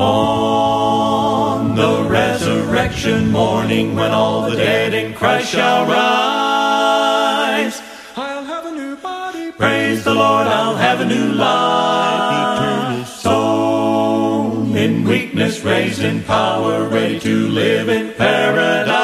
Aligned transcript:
On 0.00 1.74
the 1.74 2.04
resurrection 2.08 3.30
morning, 3.30 3.94
when 3.94 4.12
all 4.12 4.48
the 4.48 4.56
dead 4.56 4.94
in 4.94 5.12
Christ 5.12 5.52
shall 5.52 5.84
rise, 5.84 7.82
I'll 8.16 8.44
have 8.44 8.64
a 8.64 8.70
new 8.70 8.96
body. 8.96 9.52
praise 9.52 10.02
the 10.02 10.14
Lord, 10.14 10.46
I'll 10.46 10.76
have 10.76 11.02
a 11.02 11.04
new 11.04 11.32
life. 11.32 13.08
Sown 13.08 14.74
in 14.74 15.04
weakness, 15.04 15.60
raised 15.60 16.00
in 16.02 16.22
power, 16.22 16.88
ready 16.88 17.20
to 17.20 17.48
live 17.48 17.90
in 17.90 18.14
paradise. 18.14 18.96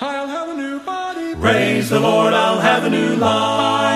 I'll 0.00 0.26
have 0.26 0.48
a 0.48 0.56
new 0.56 0.80
body. 0.80 1.36
Praise 1.36 1.90
the 1.90 2.00
Lord, 2.00 2.34
I'll 2.34 2.58
have 2.58 2.82
a 2.82 2.90
new 2.90 3.14
life. 3.14 3.87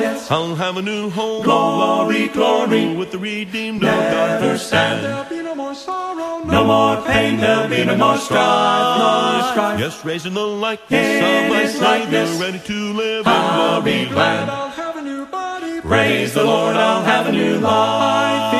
Yes. 0.00 0.30
I'll 0.30 0.54
have 0.54 0.76
a 0.76 0.82
new 0.82 1.10
home. 1.10 1.42
Glory, 1.42 2.28
glory. 2.28 2.94
With 2.94 3.10
the 3.12 3.18
redeemed 3.18 3.82
of 3.84 3.90
God. 3.90 4.40
Never 4.40 4.58
stand. 4.58 5.04
There'll 5.04 5.24
be 5.24 5.42
no 5.42 5.54
more 5.54 5.74
sorrow. 5.74 6.42
No 6.44 6.64
more 6.64 6.96
pain, 7.06 7.38
there'll 7.38 7.68
be 7.68 7.84
no 7.84 7.96
more 7.96 8.18
strife, 8.18 8.98
no 8.98 9.50
strife. 9.52 9.80
Yes, 9.80 10.04
raised 10.04 10.26
in 10.26 10.34
the 10.34 10.46
likeness 10.46 11.16
of 11.16 11.50
my 11.50 11.98
likeness. 11.98 12.30
Savior, 12.30 12.44
ready 12.46 12.58
to 12.66 12.92
live 12.92 13.26
I'll 13.26 13.82
be 13.82 14.04
glory. 14.04 14.14
glad. 14.14 14.48
I'll 14.48 14.70
have 14.70 14.96
a 14.96 15.02
new 15.02 15.26
body. 15.26 15.80
Praise 15.80 16.34
the 16.34 16.44
Lord, 16.44 16.76
I'll 16.76 17.02
have 17.02 17.26
a 17.26 17.32
new 17.32 17.58
life 17.58 18.52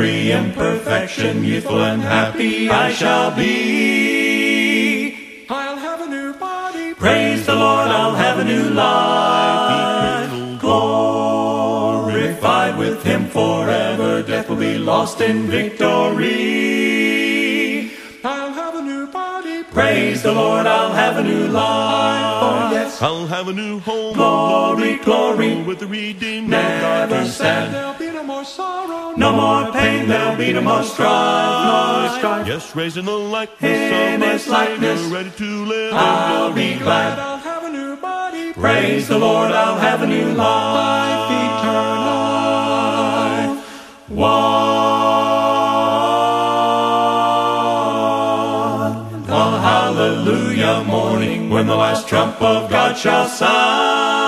every 0.00 0.32
imperfection, 0.32 1.44
youthful 1.44 1.82
and 1.82 2.00
happy 2.00 2.70
I 2.70 2.90
shall 2.90 3.36
be. 3.36 5.44
I'll 5.50 5.76
have 5.76 6.00
a 6.00 6.06
new 6.06 6.32
body. 6.32 6.94
Praise 6.94 7.44
the 7.44 7.54
Lord, 7.54 7.88
I'll 7.88 8.14
have 8.14 8.38
a 8.38 8.44
new 8.44 8.70
life. 8.70 10.30
Glorified 10.58 12.78
with 12.78 13.04
Him 13.04 13.26
forever, 13.26 14.22
death 14.22 14.48
will 14.48 14.56
be 14.56 14.78
lost 14.78 15.20
in 15.20 15.48
victory. 15.48 16.30
I'll 18.24 18.54
have 18.54 18.76
a 18.76 18.82
new 18.82 19.06
body. 19.06 19.64
Praise 19.64 20.22
the 20.22 20.32
Lord, 20.32 20.66
I'll 20.66 20.94
have 20.94 21.18
a 21.18 21.22
new 21.22 21.46
life. 21.48 22.42
Oh, 22.42 22.70
yes. 22.72 23.02
I'll 23.02 23.26
have 23.26 23.48
a 23.48 23.52
new 23.52 23.80
home. 23.80 24.14
Glory, 24.14 24.96
glory. 24.96 25.62
With 25.62 25.80
the 25.80 25.86
redeemed 25.86 26.54
of 26.54 26.80
God. 26.80 27.10
Never 27.10 27.28
stand. 27.28 27.90
There'll 29.16 29.32
be 29.32 29.32
no 29.32 29.40
more 29.40 29.62
sorrow. 29.62 29.62
No 29.62 29.64
more 29.64 29.72
pain, 29.72 30.08
there'll 30.08 30.36
be 30.36 30.52
no 30.52 30.60
more 30.60 30.82
strife, 30.82 32.10
no 32.10 32.18
strife. 32.18 32.46
Yes, 32.46 32.74
raising 32.76 33.04
the 33.06 33.12
likeness 33.12 33.62
In 33.62 34.14
of 34.14 34.20
my 34.20 34.26
His 34.32 34.48
likeness. 34.48 35.00
Savior, 35.00 35.14
ready 35.16 35.30
to 35.30 35.64
live 35.66 35.92
I'll 35.94 36.48
in 36.48 36.54
be 36.54 36.68
glory. 36.72 36.84
glad. 36.84 37.18
I'll 37.18 37.38
have 37.38 37.64
a 37.64 37.70
new 37.70 37.96
body. 37.96 38.52
Praise 38.52 39.08
the 39.08 39.18
Lord, 39.18 39.50
I'll 39.50 39.78
have 39.78 40.02
a 40.02 40.06
new 40.06 40.32
life 40.34 41.30
eternal. 41.30 42.20
One. 47.90 49.24
A 49.28 49.60
hallelujah 49.60 50.84
morning 50.84 51.50
when 51.50 51.66
the 51.66 51.76
last 51.76 52.08
trump 52.08 52.40
of 52.42 52.70
God 52.70 52.96
shall 52.96 53.28
sound. 53.28 54.19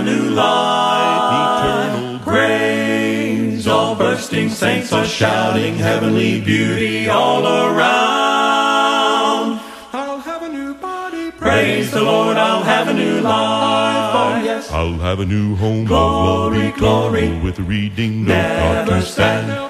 A 0.00 0.02
new 0.02 0.30
life 0.30 1.60
Eternal 1.60 2.18
Praise 2.20 3.66
all 3.66 3.94
bursting 3.94 4.48
saints 4.48 4.94
are 4.94 5.04
shouting 5.04 5.74
heavenly 5.74 6.40
beauty 6.40 7.10
all 7.10 7.46
around. 7.46 9.60
I'll 9.92 10.20
have 10.20 10.42
a 10.42 10.48
new 10.48 10.72
body. 10.72 11.30
Praise 11.32 11.90
the 11.90 12.00
Lord, 12.00 12.38
I'll 12.38 12.62
have 12.62 12.88
a 12.88 12.94
new 12.94 13.20
life. 13.20 14.14
Oh, 14.14 14.40
yes. 14.42 14.70
I'll 14.70 14.96
have 15.00 15.20
a 15.20 15.26
new 15.26 15.54
home. 15.56 15.84
Glory, 15.84 16.70
glory. 16.70 17.38
With 17.40 17.58
reading 17.58 18.24
God. 18.24 18.88
Never 18.88 19.02
stand. 19.02 19.48
No 19.48 19.68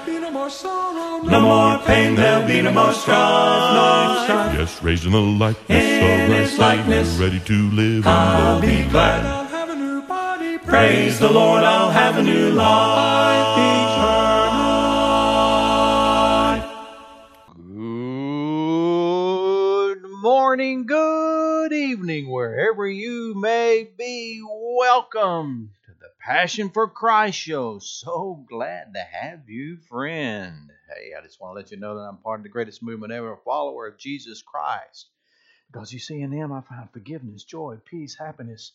more. 1.41 1.77
No 1.77 1.83
pain, 1.85 2.15
there'll 2.15 2.47
be 2.47 2.61
no 2.61 2.71
more 2.71 2.93
strife, 2.93 3.73
no 3.75 4.23
strife. 4.23 4.55
Yes, 4.57 4.81
raising 4.81 5.11
in 5.11 5.13
the 5.39 5.45
likeness 5.45 5.83
In 5.83 6.31
of 6.31 6.37
His 6.37 6.57
likeness. 6.57 7.17
Ready 7.17 7.41
to 7.41 7.69
live 7.71 8.07
I'll 8.07 8.61
be 8.61 8.87
glad. 8.87 9.40
Praise 10.71 11.19
the 11.19 11.29
Lord, 11.29 11.65
I'll 11.65 11.91
have 11.91 12.17
a 12.17 12.23
new 12.23 12.51
life 12.51 13.57
eternal. 13.57 14.71
Good 19.91 20.09
morning, 20.21 20.85
good 20.85 21.73
evening, 21.73 22.31
wherever 22.31 22.87
you 22.87 23.33
may 23.35 23.91
be. 23.97 24.41
Welcome 24.47 25.71
to 25.87 25.91
the 25.91 26.07
Passion 26.21 26.69
for 26.69 26.87
Christ 26.87 27.37
show. 27.37 27.79
So 27.79 28.45
glad 28.47 28.93
to 28.93 29.01
have 29.01 29.49
you, 29.49 29.75
friend. 29.89 30.71
Hey, 30.87 31.11
I 31.19 31.21
just 31.21 31.41
want 31.41 31.51
to 31.53 31.55
let 31.59 31.71
you 31.71 31.77
know 31.79 31.95
that 31.95 32.03
I'm 32.03 32.19
part 32.19 32.39
of 32.39 32.43
the 32.43 32.49
greatest 32.49 32.81
movement 32.81 33.11
ever, 33.11 33.33
a 33.33 33.37
follower 33.39 33.87
of 33.87 33.97
Jesus 33.97 34.41
Christ. 34.41 35.07
Because 35.69 35.91
you 35.91 35.99
see, 35.99 36.21
in 36.21 36.31
Him 36.31 36.53
I 36.53 36.61
find 36.61 36.89
forgiveness, 36.93 37.43
joy, 37.43 37.75
peace, 37.83 38.15
happiness. 38.17 38.71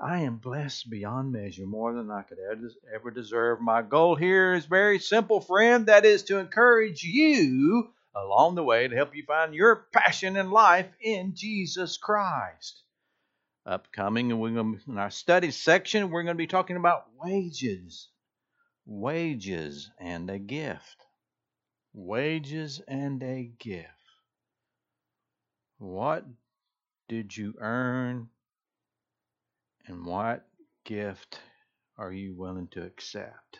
I 0.00 0.18
am 0.20 0.36
blessed 0.36 0.90
beyond 0.90 1.32
measure, 1.32 1.66
more 1.66 1.92
than 1.92 2.10
I 2.10 2.22
could 2.22 2.38
ever- 2.38 3.10
deserve. 3.10 3.60
My 3.60 3.82
goal 3.82 4.14
here 4.14 4.54
is 4.54 4.64
very 4.64 5.00
simple, 5.00 5.40
friend. 5.40 5.86
That 5.86 6.04
is 6.04 6.22
to 6.24 6.38
encourage 6.38 7.02
you 7.02 7.92
along 8.14 8.54
the 8.54 8.62
way 8.62 8.86
to 8.86 8.94
help 8.94 9.14
you 9.14 9.24
find 9.24 9.54
your 9.54 9.88
passion 9.92 10.36
in 10.36 10.50
life 10.50 10.88
in 11.00 11.34
Jesus 11.34 11.96
Christ. 11.96 12.82
Upcoming, 13.66 14.30
and 14.30 14.40
we're 14.40 14.54
going 14.54 14.78
to, 14.78 14.90
in 14.90 14.98
our 14.98 15.10
study 15.10 15.50
section, 15.50 16.10
we're 16.10 16.22
going 16.22 16.36
to 16.36 16.38
be 16.38 16.46
talking 16.46 16.76
about 16.76 17.06
wages, 17.16 18.08
wages 18.86 19.90
and 19.98 20.30
a 20.30 20.38
gift, 20.38 21.04
wages 21.92 22.80
and 22.86 23.22
a 23.22 23.50
gift. 23.58 23.88
What 25.78 26.24
did 27.08 27.36
you 27.36 27.54
earn, 27.58 28.30
and 29.88 30.04
what 30.04 30.46
gift 30.84 31.40
are 31.96 32.12
you 32.12 32.34
willing 32.34 32.68
to 32.68 32.84
accept? 32.84 33.58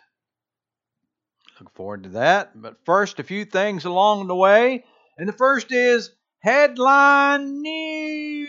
Look 1.59 1.75
forward 1.75 2.05
to 2.05 2.11
that. 2.11 2.61
But 2.61 2.85
first, 2.85 3.19
a 3.19 3.25
few 3.25 3.45
things 3.45 3.85
along 3.85 4.29
the 4.29 4.37
way. 4.37 4.85
And 5.17 5.29
the 5.29 5.33
first 5.33 5.73
is 5.73 6.13
headline 6.39 7.63
news. 7.63 8.49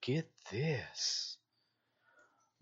Get 0.00 0.28
this. 0.50 1.31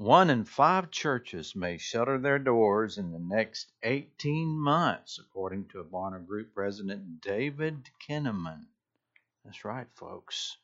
One 0.01 0.31
in 0.31 0.47
five 0.47 0.91
churches 0.91 1.55
may 1.55 1.77
shutter 1.77 2.17
their 2.17 2.39
doors 2.39 2.97
in 2.97 3.13
the 3.13 3.19
next 3.19 3.71
18 3.83 4.49
months, 4.59 5.19
according 5.19 5.69
to 5.69 5.81
a 5.81 5.85
Barna 5.85 6.27
Group 6.27 6.55
president, 6.55 7.21
David 7.21 7.87
Kinnaman. 8.09 8.65
That's 9.45 9.63
right, 9.63 9.87
folks. 9.97 10.57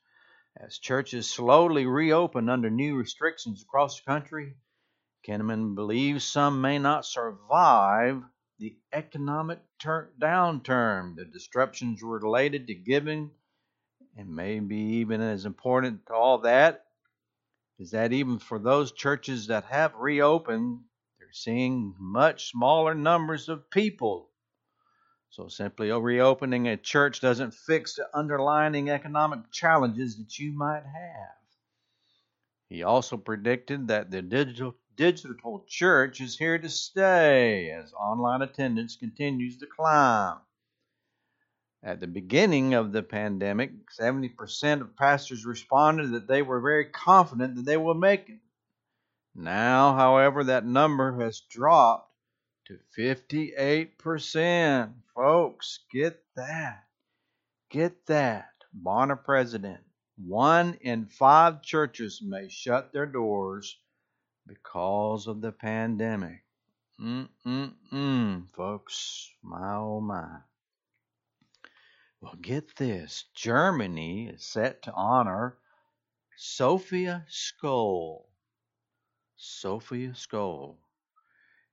As 0.57 0.79
churches 0.79 1.29
slowly 1.29 1.85
reopen 1.85 2.49
under 2.49 2.71
new 2.71 2.97
restrictions 2.97 3.63
across 3.63 4.01
the 4.01 4.07
country, 4.07 4.57
Kinnaman 5.29 5.75
believes 5.75 6.25
some 6.25 6.63
may 6.63 6.79
not 6.79 7.05
survive 7.05 8.23
the 8.59 8.79
economic 8.91 9.61
tur- 9.79 10.15
downturn. 10.19 11.15
The 11.15 11.27
disruptions 11.27 12.03
related 12.03 12.69
to 12.69 12.75
giving, 12.75 13.33
and 14.17 14.35
maybe 14.35 14.77
even 14.77 15.21
as 15.21 15.45
important 15.45 16.07
to 16.07 16.15
all 16.15 16.39
that, 16.39 16.86
is 17.79 17.91
that 17.91 18.13
even 18.13 18.39
for 18.39 18.59
those 18.59 18.93
churches 18.93 19.49
that 19.49 19.65
have 19.65 19.95
reopened, 19.95 20.81
they're 21.19 21.33
seeing 21.33 21.95
much 21.99 22.51
smaller 22.51 22.95
numbers 22.95 23.49
of 23.49 23.71
people. 23.71 24.31
So 25.29 25.49
simply 25.49 25.91
reopening 25.93 26.69
a 26.69 26.77
church 26.79 27.21
doesn't 27.21 27.53
fix 27.53 27.95
the 27.97 28.09
underlying 28.15 28.89
economic 28.89 29.51
challenges 29.51 30.17
that 30.17 30.39
you 30.39 30.53
might 30.53 30.85
have. 30.85 31.37
He 32.69 32.83
also 32.83 33.17
predicted 33.17 33.89
that 33.89 34.11
the 34.11 34.23
digital 34.23 34.75
digital 34.97 35.67
church 35.69 36.23
is 36.23 36.39
here 36.39 36.59
to 36.59 36.71
stay 36.71 37.71
as 37.71 37.93
online 37.93 38.41
attendance 38.41 38.97
continues 38.97 39.59
to 39.59 39.67
climb. 39.67 40.39
At 41.87 42.01
the 42.01 42.09
beginning 42.09 42.75
of 42.75 42.91
the 42.91 43.05
pandemic, 43.05 43.71
70% 43.97 44.81
of 44.81 44.97
pastors 44.97 45.47
responded 45.47 46.11
that 46.11 46.27
they 46.27 46.43
were 46.43 46.61
very 46.61 46.87
confident 46.87 47.55
that 47.55 47.65
they 47.65 47.77
will 47.77 47.95
make 47.95 48.29
it. 48.29 48.41
Now, 49.37 49.95
however, 49.95 50.43
that 50.43 50.67
number 50.67 51.21
has 51.21 51.43
dropped 51.43 52.13
to 52.65 52.81
58%. 52.99 54.95
Folks, 55.15 55.79
get 55.93 56.25
that. 56.35 56.87
Get 57.71 58.05
that. 58.07 58.51
Barna 58.77 59.23
president 59.23 59.85
One 60.17 60.79
in 60.81 61.07
five 61.07 61.63
churches 61.63 62.21
may 62.21 62.49
shut 62.49 62.93
their 62.93 63.07
doors 63.07 63.79
because 64.45 65.29
of 65.29 65.41
the 65.41 65.53
pandemic. 65.53 66.43
Mm-mm-mm, 67.01 68.51
folks. 68.57 69.31
My 69.41 69.75
oh 69.77 70.01
my. 70.01 70.41
Well, 72.27 72.35
get 72.43 72.75
this 72.75 73.27
Germany 73.37 74.31
is 74.31 74.45
set 74.45 74.83
to 74.83 74.93
honor 74.95 75.59
Sophia 76.37 77.25
Scholl. 77.31 78.25
Sophia 79.37 80.09
Scholl. 80.09 80.75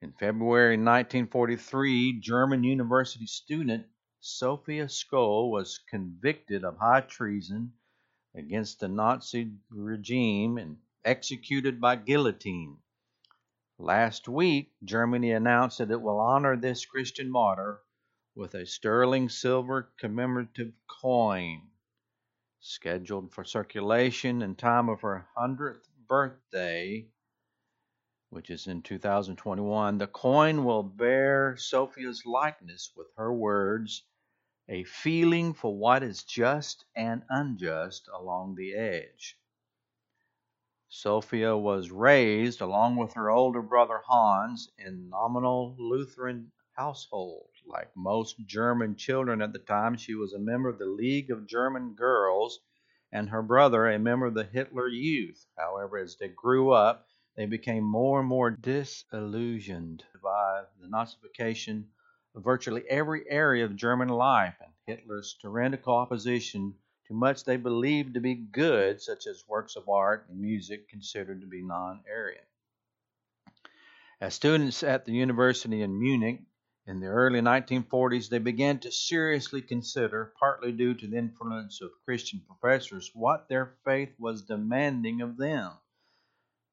In 0.04 0.12
February 0.12 0.76
1943, 0.78 2.20
German 2.20 2.64
university 2.64 3.26
student 3.26 3.88
Sophia 4.20 4.86
Scholl 4.86 5.50
was 5.50 5.80
convicted 5.90 6.64
of 6.64 6.78
high 6.78 7.02
treason 7.02 7.74
against 8.36 8.80
the 8.80 8.88
Nazi 8.88 9.54
regime 9.72 10.60
and 10.60 10.78
executed 11.04 11.82
by 11.82 11.96
guillotine. 11.96 12.78
Last 13.80 14.28
week, 14.28 14.72
Germany 14.84 15.32
announced 15.32 15.80
that 15.80 15.90
it 15.90 16.00
will 16.00 16.20
honor 16.20 16.56
this 16.56 16.86
Christian 16.86 17.32
martyr 17.32 17.82
with 18.36 18.56
a 18.56 18.66
sterling 18.66 19.30
silver 19.30 19.92
commemorative 20.00 20.74
coin 20.88 21.62
scheduled 22.60 23.32
for 23.32 23.44
circulation 23.44 24.42
in 24.42 24.56
time 24.56 24.90
of 24.90 25.02
her 25.02 25.28
100th 25.38 25.88
birthday, 26.08 27.06
which 28.30 28.50
is 28.50 28.68
in 28.68 28.82
2021. 28.82 29.98
The 29.98 30.08
coin 30.08 30.64
will 30.64 30.82
bear 30.82 31.56
Sophia's 31.58 32.26
likeness 32.26 32.92
with 32.96 33.08
her 33.18 33.32
words, 33.32 34.04
a 34.68 34.84
feeling 34.86 35.54
for 35.54 35.78
what 35.78 36.02
is 36.02 36.24
just 36.24 36.86
and 36.96 37.24
unjust 37.30 38.08
along 38.12 38.56
the 38.56 38.74
edge. 38.74 39.38
Sophia 40.90 41.56
was 41.58 41.92
raised, 41.92 42.62
along 42.62 42.96
with 42.96 43.14
her 43.14 43.30
older 43.30 43.62
brother 43.62 44.02
Hans, 44.06 44.72
in 44.78 45.10
nominal 45.10 45.76
Lutheran 45.78 46.52
household. 46.76 47.53
Like 47.66 47.96
most 47.96 48.38
German 48.46 48.96
children 48.96 49.42
at 49.42 49.54
the 49.54 49.60
time, 49.60 49.98
she 49.98 50.16
was 50.16 50.34
a 50.34 50.40
member 50.40 50.70
of 50.70 50.80
the 50.80 50.86
League 50.86 51.32
of 51.32 51.48
German 51.48 51.94
Girls 51.94 52.60
and 53.12 53.30
her 53.30 53.42
brother 53.42 53.88
a 53.88 54.00
member 54.00 54.26
of 54.26 54.34
the 54.34 54.44
Hitler 54.44 54.88
Youth. 54.88 55.46
However, 55.58 55.98
as 55.98 56.16
they 56.18 56.30
grew 56.30 56.72
up, 56.72 57.08
they 57.36 57.46
became 57.46 57.84
more 57.84 58.20
and 58.20 58.28
more 58.28 58.52
disillusioned 58.52 60.04
by 60.22 60.64
the 60.82 60.88
Nazification 60.88 61.86
of 62.36 62.44
virtually 62.44 62.84
every 62.90 63.30
area 63.30 63.66
of 63.66 63.76
German 63.76 64.10
life 64.10 64.56
and 64.60 64.74
Hitler's 64.86 65.38
tyrannical 65.42 65.96
opposition 65.96 66.76
to 67.08 67.14
much 67.14 67.44
they 67.44 67.58
believed 67.58 68.14
to 68.14 68.20
be 68.20 68.36
good, 68.36 69.02
such 69.02 69.28
as 69.28 69.48
works 69.48 69.76
of 69.76 69.90
art 69.90 70.26
and 70.30 70.40
music 70.40 70.90
considered 70.90 71.42
to 71.42 71.48
be 71.48 71.62
non 71.62 72.04
Aryan. 72.10 72.46
As 74.22 74.34
students 74.34 74.84
at 74.84 75.06
the 75.06 75.12
university 75.12 75.82
in 75.82 76.00
Munich, 76.00 76.42
in 76.86 77.00
the 77.00 77.08
early 77.08 77.40
1940s, 77.40 78.28
they 78.28 78.40
began 78.40 78.78
to 78.78 78.92
seriously 78.92 79.62
consider, 79.62 80.34
partly 80.38 80.72
due 80.72 80.94
to 80.94 81.08
the 81.08 81.18
influence 81.18 81.80
of 81.80 81.92
Christian 82.04 82.42
professors, 82.42 83.12
what 83.14 83.48
their 83.48 83.78
faith 83.86 84.14
was 84.20 84.42
demanding 84.42 85.22
of 85.22 85.38
them. 85.38 85.72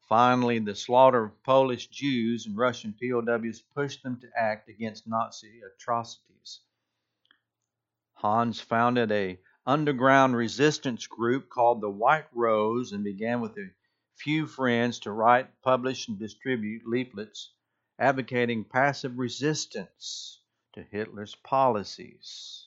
Finally, 0.09 0.59
the 0.59 0.75
slaughter 0.75 1.27
of 1.27 1.43
Polish 1.45 1.87
Jews 1.87 2.47
and 2.47 2.57
Russian 2.57 2.93
POWs 3.01 3.63
pushed 3.73 4.03
them 4.03 4.19
to 4.21 4.29
act 4.37 4.69
against 4.69 5.07
Nazi 5.07 5.61
atrocities. 5.61 6.61
Hans 8.15 8.61
founded 8.61 9.13
a 9.13 9.39
underground 9.65 10.35
resistance 10.35 11.07
group 11.07 11.49
called 11.49 11.81
the 11.81 11.89
White 11.89 12.27
Rose 12.33 12.91
and 12.91 13.05
began 13.05 13.41
with 13.41 13.57
a 13.57 13.71
few 14.17 14.49
friends 14.49 14.99
to 15.01 15.13
write, 15.13 15.63
publish, 15.63 16.09
and 16.09 16.19
distribute 16.19 16.85
leaflets 16.85 17.53
advocating 18.01 18.65
passive 18.65 19.19
resistance 19.19 20.41
to 20.73 20.83
Hitler's 20.83 21.35
policies. 21.35 22.67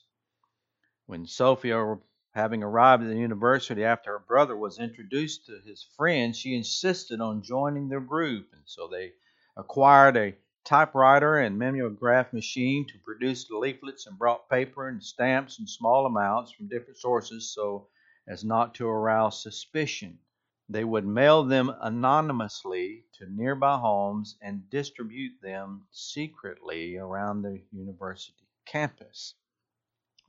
When 1.06 1.26
Sophia, 1.26 1.98
having 2.30 2.62
arrived 2.62 3.02
at 3.02 3.08
the 3.08 3.18
university 3.18 3.84
after 3.84 4.12
her 4.12 4.24
brother 4.26 4.56
was 4.56 4.78
introduced 4.78 5.46
to 5.46 5.60
his 5.66 5.82
friends, 5.96 6.38
she 6.38 6.54
insisted 6.54 7.20
on 7.20 7.42
joining 7.42 7.88
their 7.88 8.00
group, 8.00 8.46
and 8.52 8.62
so 8.64 8.86
they 8.86 9.12
acquired 9.56 10.16
a 10.16 10.36
typewriter 10.64 11.36
and 11.38 11.58
mimeograph 11.58 12.32
machine 12.32 12.86
to 12.86 12.98
produce 13.04 13.48
the 13.48 13.58
leaflets 13.58 14.06
and 14.06 14.16
brought 14.16 14.48
paper 14.48 14.88
and 14.88 15.02
stamps 15.02 15.58
in 15.58 15.66
small 15.66 16.06
amounts 16.06 16.52
from 16.52 16.68
different 16.68 16.96
sources 16.96 17.52
so 17.52 17.88
as 18.28 18.44
not 18.44 18.74
to 18.74 18.86
arouse 18.88 19.42
suspicion. 19.42 20.18
They 20.68 20.84
would 20.84 21.06
mail 21.06 21.44
them 21.44 21.70
anonymously 21.80 23.04
to 23.18 23.26
nearby 23.30 23.76
homes 23.76 24.38
and 24.40 24.68
distribute 24.70 25.40
them 25.42 25.86
secretly 25.90 26.96
around 26.96 27.42
the 27.42 27.62
university 27.70 28.48
campus. 28.64 29.34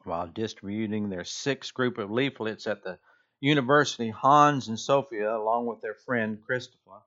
While 0.04 0.28
distributing 0.28 1.10
their 1.10 1.24
sixth 1.24 1.74
group 1.74 1.98
of 1.98 2.12
leaflets 2.12 2.68
at 2.68 2.84
the 2.84 3.00
university, 3.40 4.10
Hans 4.10 4.68
and 4.68 4.80
Sophia, 4.80 5.36
along 5.36 5.68
with 5.68 5.82
their 5.82 5.96
friend 5.96 6.42
Christopher, 6.46 7.02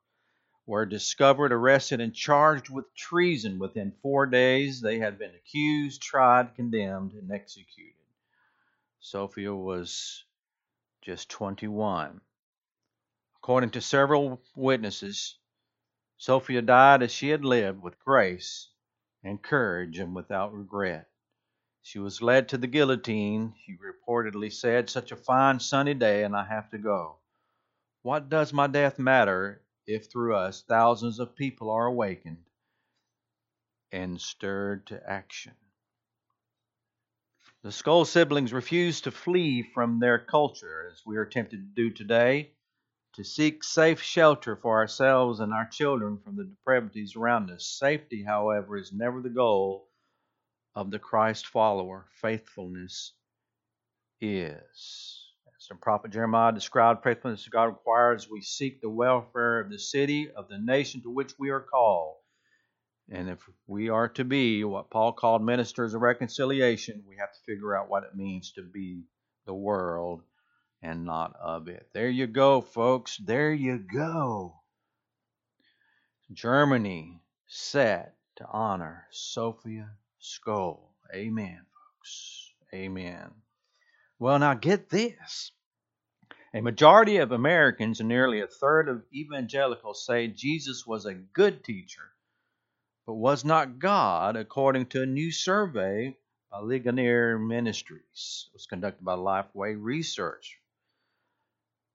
were 0.67 0.87
discovered, 0.87 1.53
arrested, 1.53 2.01
and 2.01 2.15
charged 2.15 2.71
with 2.71 2.95
treason. 2.95 3.59
Within 3.59 3.93
four 4.03 4.27
days, 4.27 4.81
they 4.81 4.99
had 4.99 5.19
been 5.19 5.35
accused, 5.35 6.03
tried, 6.03 6.55
condemned, 6.55 7.13
and 7.13 7.31
executed. 7.31 7.95
Sophia 9.01 9.55
was 9.55 10.25
just 11.03 11.29
21. 11.31 12.21
According 13.49 13.71
to 13.71 13.81
several 13.81 14.43
witnesses, 14.57 15.39
Sophia 16.19 16.61
died 16.61 17.03
as 17.03 17.11
she 17.11 17.31
had 17.31 17.47
lived, 17.47 17.81
with 17.81 17.99
grace 17.99 18.69
and 19.25 19.43
courage 19.43 19.99
and 19.99 20.15
without 20.15 20.53
regret. 20.53 21.09
She 21.81 21.99
was 21.99 22.21
led 22.21 22.51
to 22.51 22.59
the 22.59 22.67
guillotine. 22.67 23.55
She 23.65 23.79
reportedly 23.79 24.53
said, 24.53 24.91
Such 24.91 25.13
a 25.13 25.17
fine 25.17 25.61
sunny 25.61 25.95
day, 25.95 26.25
and 26.25 26.37
I 26.37 26.45
have 26.45 26.69
to 26.73 26.79
go. 26.79 27.21
What 28.03 28.29
does 28.29 28.53
my 28.53 28.67
death 28.67 28.99
matter 28.99 29.63
if 29.87 30.11
through 30.11 30.37
us 30.37 30.61
thousands 30.61 31.19
of 31.19 31.35
people 31.35 31.71
are 31.71 31.87
awakened 31.87 32.45
and 33.91 34.21
stirred 34.21 34.89
to 34.89 35.11
action? 35.11 35.55
The 37.63 37.71
Scholl 37.71 38.07
siblings 38.07 38.53
refused 38.53 39.05
to 39.05 39.11
flee 39.11 39.63
from 39.63 40.01
their 40.01 40.19
culture, 40.19 40.91
as 40.93 41.01
we 41.07 41.17
are 41.17 41.25
tempted 41.25 41.75
to 41.75 41.83
do 41.83 41.89
today 41.89 42.53
to 43.19 43.25
seek 43.25 43.65
safe 43.65 44.01
shelter 44.01 44.55
for 44.55 44.77
ourselves 44.77 45.41
and 45.41 45.53
our 45.53 45.67
children 45.67 46.21
from 46.23 46.37
the 46.37 46.45
depravities 46.45 47.17
around 47.17 47.51
us. 47.51 47.67
Safety, 47.67 48.23
however, 48.23 48.77
is 48.77 48.93
never 48.93 49.21
the 49.21 49.29
goal 49.29 49.89
of 50.77 50.93
the 50.93 51.01
Christ 51.01 51.49
follower. 51.49 52.07
Faithfulness 52.23 53.15
is. 54.21 54.55
As 55.59 55.67
the 55.69 55.75
prophet 55.75 56.13
Jeremiah 56.13 56.53
described, 56.53 57.03
faithfulness 57.03 57.43
to 57.43 57.51
God 57.51 57.65
requires 57.65 58.31
we 58.31 58.41
seek 58.41 58.81
the 58.81 58.89
welfare 58.89 59.59
of 59.59 59.69
the 59.69 59.81
city, 59.81 60.31
of 60.31 60.47
the 60.47 60.59
nation 60.59 61.01
to 61.01 61.11
which 61.11 61.37
we 61.41 61.51
are 61.51 61.59
called. 61.59 62.19
And 63.11 63.29
if 63.29 63.41
we 63.67 63.89
are 63.89 64.11
to 64.11 64.25
be 64.25 64.63
what 64.63 64.91
Paul 64.91 65.13
called 65.13 65.43
ministers 65.43 65.93
of 65.93 66.03
reconciliation, 66.03 67.03
we 67.05 67.17
have 67.17 67.33
to 67.33 67.41
figure 67.45 67.77
out 67.77 67.91
what 67.91 68.05
it 68.05 68.15
means 68.15 68.53
to 68.53 68.63
be 68.63 69.03
the 69.45 69.55
world 69.55 70.23
and 70.83 71.05
not 71.05 71.35
of 71.41 71.69
it. 71.69 71.89
There 71.93 72.09
you 72.09 72.27
go, 72.27 72.61
folks. 72.61 73.17
There 73.19 73.53
you 73.53 73.79
go. 73.79 74.61
Germany 76.33 77.21
set 77.47 78.15
to 78.37 78.47
honor 78.47 79.07
Sophia 79.11 79.91
Scholl. 80.21 80.81
Amen, 81.15 81.59
folks. 81.59 82.53
Amen. 82.75 83.31
Well, 84.19 84.39
now 84.39 84.55
get 84.55 84.91
this. 84.91 85.53
A 86.55 86.61
majority 86.61 87.19
of 87.19 87.33
Americans 87.33 88.01
and 88.01 88.09
nearly 88.09 88.41
a 88.41 88.47
third 88.47 88.89
of 88.89 89.05
evangelicals 89.13 90.05
say 90.05 90.29
Jesus 90.29 90.87
was 90.87 91.05
a 91.05 91.15
good 91.15 91.63
teacher, 91.65 92.11
but 93.07 93.15
was 93.15 93.45
not 93.45 93.79
God, 93.79 94.37
according 94.37 94.87
to 94.87 95.03
a 95.03 95.07
new 95.07 95.31
survey 95.31 96.17
by 96.51 96.61
Ligonier 96.61 97.39
Ministries. 97.39 98.49
It 98.49 98.55
was 98.55 98.67
conducted 98.67 99.05
by 99.05 99.15
Lifeway 99.15 99.77
Research. 99.79 100.59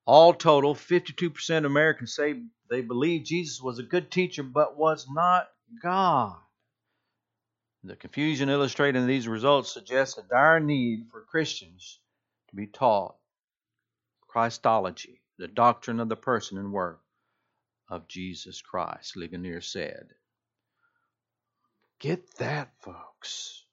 All 0.05 0.33
total, 0.33 0.75
52% 0.75 1.57
of 1.57 1.65
Americans 1.65 2.15
say 2.15 2.41
they 2.69 2.81
believe 2.81 3.23
Jesus 3.23 3.61
was 3.61 3.79
a 3.79 3.83
good 3.83 4.11
teacher 4.11 4.43
but 4.43 4.77
was 4.77 5.07
not 5.09 5.47
God. 5.81 6.37
The 7.83 7.95
confusion 7.95 8.49
illustrated 8.49 8.99
in 8.99 9.07
these 9.07 9.27
results 9.27 9.73
suggests 9.73 10.17
a 10.17 10.23
dire 10.23 10.59
need 10.59 11.07
for 11.11 11.21
Christians 11.21 11.99
to 12.49 12.55
be 12.55 12.67
taught 12.67 13.15
Christology, 14.27 15.21
the 15.37 15.47
doctrine 15.47 15.99
of 15.99 16.09
the 16.09 16.15
person 16.15 16.57
and 16.57 16.71
work 16.73 17.01
of 17.89 18.07
Jesus 18.07 18.61
Christ, 18.61 19.15
Ligonier 19.15 19.61
said. 19.61 20.07
Get 21.99 22.35
that, 22.37 22.73
folks. 22.81 23.63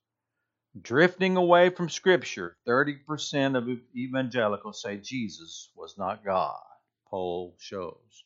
Drifting 0.80 1.36
away 1.36 1.70
from 1.70 1.88
Scripture. 1.88 2.56
30% 2.66 3.56
of 3.56 3.68
evangelicals 3.96 4.82
say 4.82 4.98
Jesus 4.98 5.70
was 5.76 5.96
not 5.98 6.24
God. 6.24 6.60
Poll 7.08 7.56
shows. 7.58 8.24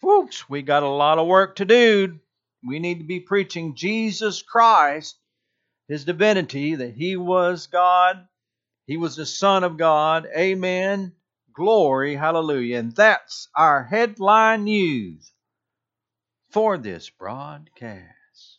Folks, 0.00 0.48
we 0.48 0.62
got 0.62 0.82
a 0.82 0.88
lot 0.88 1.18
of 1.18 1.26
work 1.26 1.56
to 1.56 1.64
do. 1.64 2.18
We 2.66 2.78
need 2.78 2.98
to 2.98 3.04
be 3.04 3.20
preaching 3.20 3.74
Jesus 3.74 4.42
Christ, 4.42 5.16
His 5.88 6.04
divinity, 6.04 6.76
that 6.76 6.94
He 6.94 7.16
was 7.16 7.66
God, 7.66 8.26
He 8.86 8.96
was 8.96 9.16
the 9.16 9.26
Son 9.26 9.64
of 9.64 9.76
God. 9.76 10.26
Amen. 10.36 11.12
Glory, 11.54 12.14
hallelujah. 12.14 12.78
And 12.78 12.94
that's 12.94 13.48
our 13.54 13.84
headline 13.84 14.64
news 14.64 15.32
for 16.50 16.78
this 16.78 17.10
broadcast. 17.10 18.58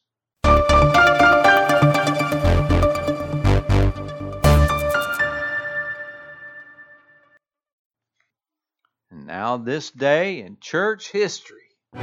Now, 9.54 9.58
this 9.58 9.92
day 9.92 10.42
in 10.42 10.58
church 10.60 11.12
history. 11.12 11.62
In 11.94 12.02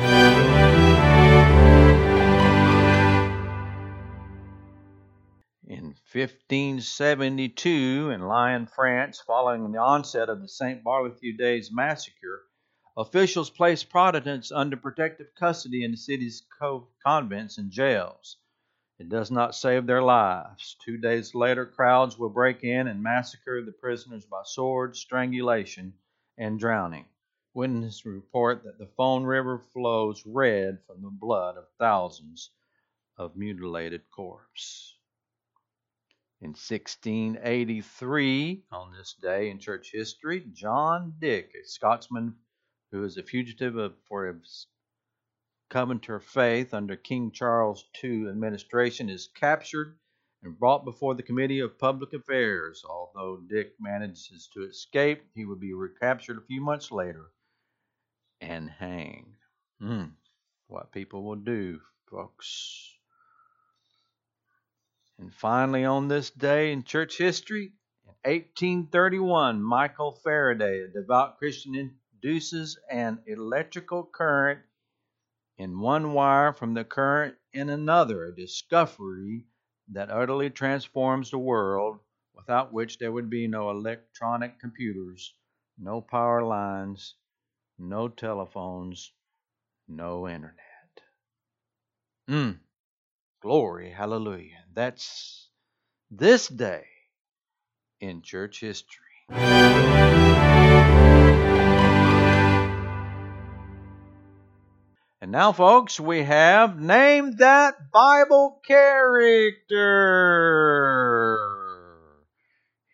1572, 6.13 8.11
in 8.15 8.21
Lyon, 8.21 8.69
France, 8.69 9.21
following 9.27 9.73
the 9.73 9.81
onset 9.81 10.29
of 10.29 10.41
the 10.41 10.47
St. 10.47 10.85
Bartholomew 10.85 11.37
Days 11.37 11.73
massacre, 11.73 12.47
officials 12.97 13.51
placed 13.51 13.91
Protestants 13.91 14.53
under 14.53 14.77
protective 14.77 15.35
custody 15.35 15.83
in 15.83 15.91
the 15.91 15.97
city's 15.97 16.45
convents 17.05 17.59
and 17.59 17.73
jails. 17.73 18.37
It 19.01 19.09
does 19.09 19.33
not 19.33 19.57
save 19.57 19.87
their 19.87 20.03
lives. 20.03 20.77
Two 20.85 20.99
days 20.99 21.35
later, 21.35 21.67
crowds 21.67 22.17
will 22.17 22.31
break 22.31 22.63
in 22.63 22.87
and 22.87 23.03
massacre 23.03 23.61
the 23.65 23.73
prisoners 23.73 24.25
by 24.25 24.43
sword, 24.45 24.97
strangulation, 24.97 25.95
and 26.39 26.57
drowning. 26.57 27.07
Witnesses 27.53 28.07
report 28.07 28.63
that 28.63 28.79
the 28.79 28.87
Rhône 28.97 29.27
River 29.27 29.59
flows 29.59 30.25
red 30.25 30.79
from 30.87 31.03
the 31.03 31.11
blood 31.11 31.57
of 31.57 31.67
thousands 31.81 32.53
of 33.17 33.35
mutilated 33.37 34.09
corpses. 34.09 34.97
In 36.41 36.51
1683, 36.51 38.63
on 38.71 38.93
this 38.93 39.15
day 39.15 39.51
in 39.51 39.59
church 39.59 39.91
history, 39.91 40.47
John 40.53 41.17
Dick, 41.19 41.53
a 41.61 41.67
Scotsman 41.67 42.37
who 42.93 43.03
is 43.03 43.17
a 43.17 43.23
fugitive 43.25 43.77
of, 43.77 43.97
for 44.07 44.33
his 44.33 44.69
Covenanter 45.71 46.23
faith 46.23 46.73
under 46.73 46.97
King 46.97 47.33
Charles 47.33 47.85
II 48.03 48.29
administration, 48.29 49.11
is 49.11 49.27
captured 49.35 49.99
and 50.45 50.57
brought 50.57 50.85
before 50.85 51.17
the 51.17 51.25
Committee 51.25 51.59
of 51.59 51.81
Public 51.81 52.13
Affairs. 52.13 52.85
Although 52.89 53.39
Dick 53.49 53.75
manages 53.81 54.49
to 54.55 54.63
escape, 54.63 55.25
he 55.35 55.45
would 55.45 55.59
be 55.61 55.75
recaptured 55.75 56.39
a 56.39 56.47
few 56.47 56.61
months 56.61 56.93
later 56.93 57.33
and 58.41 58.71
hanged. 58.71 59.37
Mm, 59.83 60.13
what 60.69 60.93
people 60.93 61.23
will 61.23 61.37
do, 61.37 61.81
folks. 62.11 62.91
And 65.19 65.35
finally, 65.35 65.85
on 65.85 66.09
this 66.09 66.31
day 66.31 66.73
in 66.73 66.85
church 66.85 67.19
history, 67.19 67.73
in 68.05 68.33
1831, 68.33 69.63
Michael 69.63 70.13
Faraday, 70.13 70.81
a 70.81 70.89
devout 70.89 71.39
Christian, 71.39 71.99
induces 72.23 72.79
an 72.91 73.19
electrical 73.27 74.05
current 74.05 74.61
in 75.59 75.79
one 75.79 76.15
wire 76.15 76.53
from 76.53 76.73
the 76.73 76.85
current 76.85 77.35
in 77.53 77.69
another, 77.69 78.25
a 78.25 78.35
discovery 78.35 79.45
that 79.89 80.11
utterly 80.11 80.49
transforms 80.49 81.31
the 81.31 81.39
world, 81.39 81.99
without 82.35 82.73
which 82.73 82.99
there 82.99 83.13
would 83.13 83.29
be 83.29 83.47
no 83.47 83.71
electronic 83.71 84.59
computers, 84.59 85.35
no 85.79 86.01
power 86.01 86.43
lines, 86.43 87.15
no 87.81 88.09
telephones, 88.09 89.13
no 89.89 90.29
internet. 90.29 90.55
Mm. 92.29 92.59
Glory, 93.43 93.91
hallelujah. 93.91 94.65
That's 94.73 95.49
this 96.11 96.47
day 96.47 96.85
in 98.01 98.23
church 98.23 98.61
history. 98.61 99.07
And 105.23 105.33
now, 105.33 105.53
folks, 105.53 106.01
we 106.01 106.23
have 106.23 106.81
named 106.81 107.39
that 107.39 107.91
Bible 107.93 108.61
character. 108.67 109.79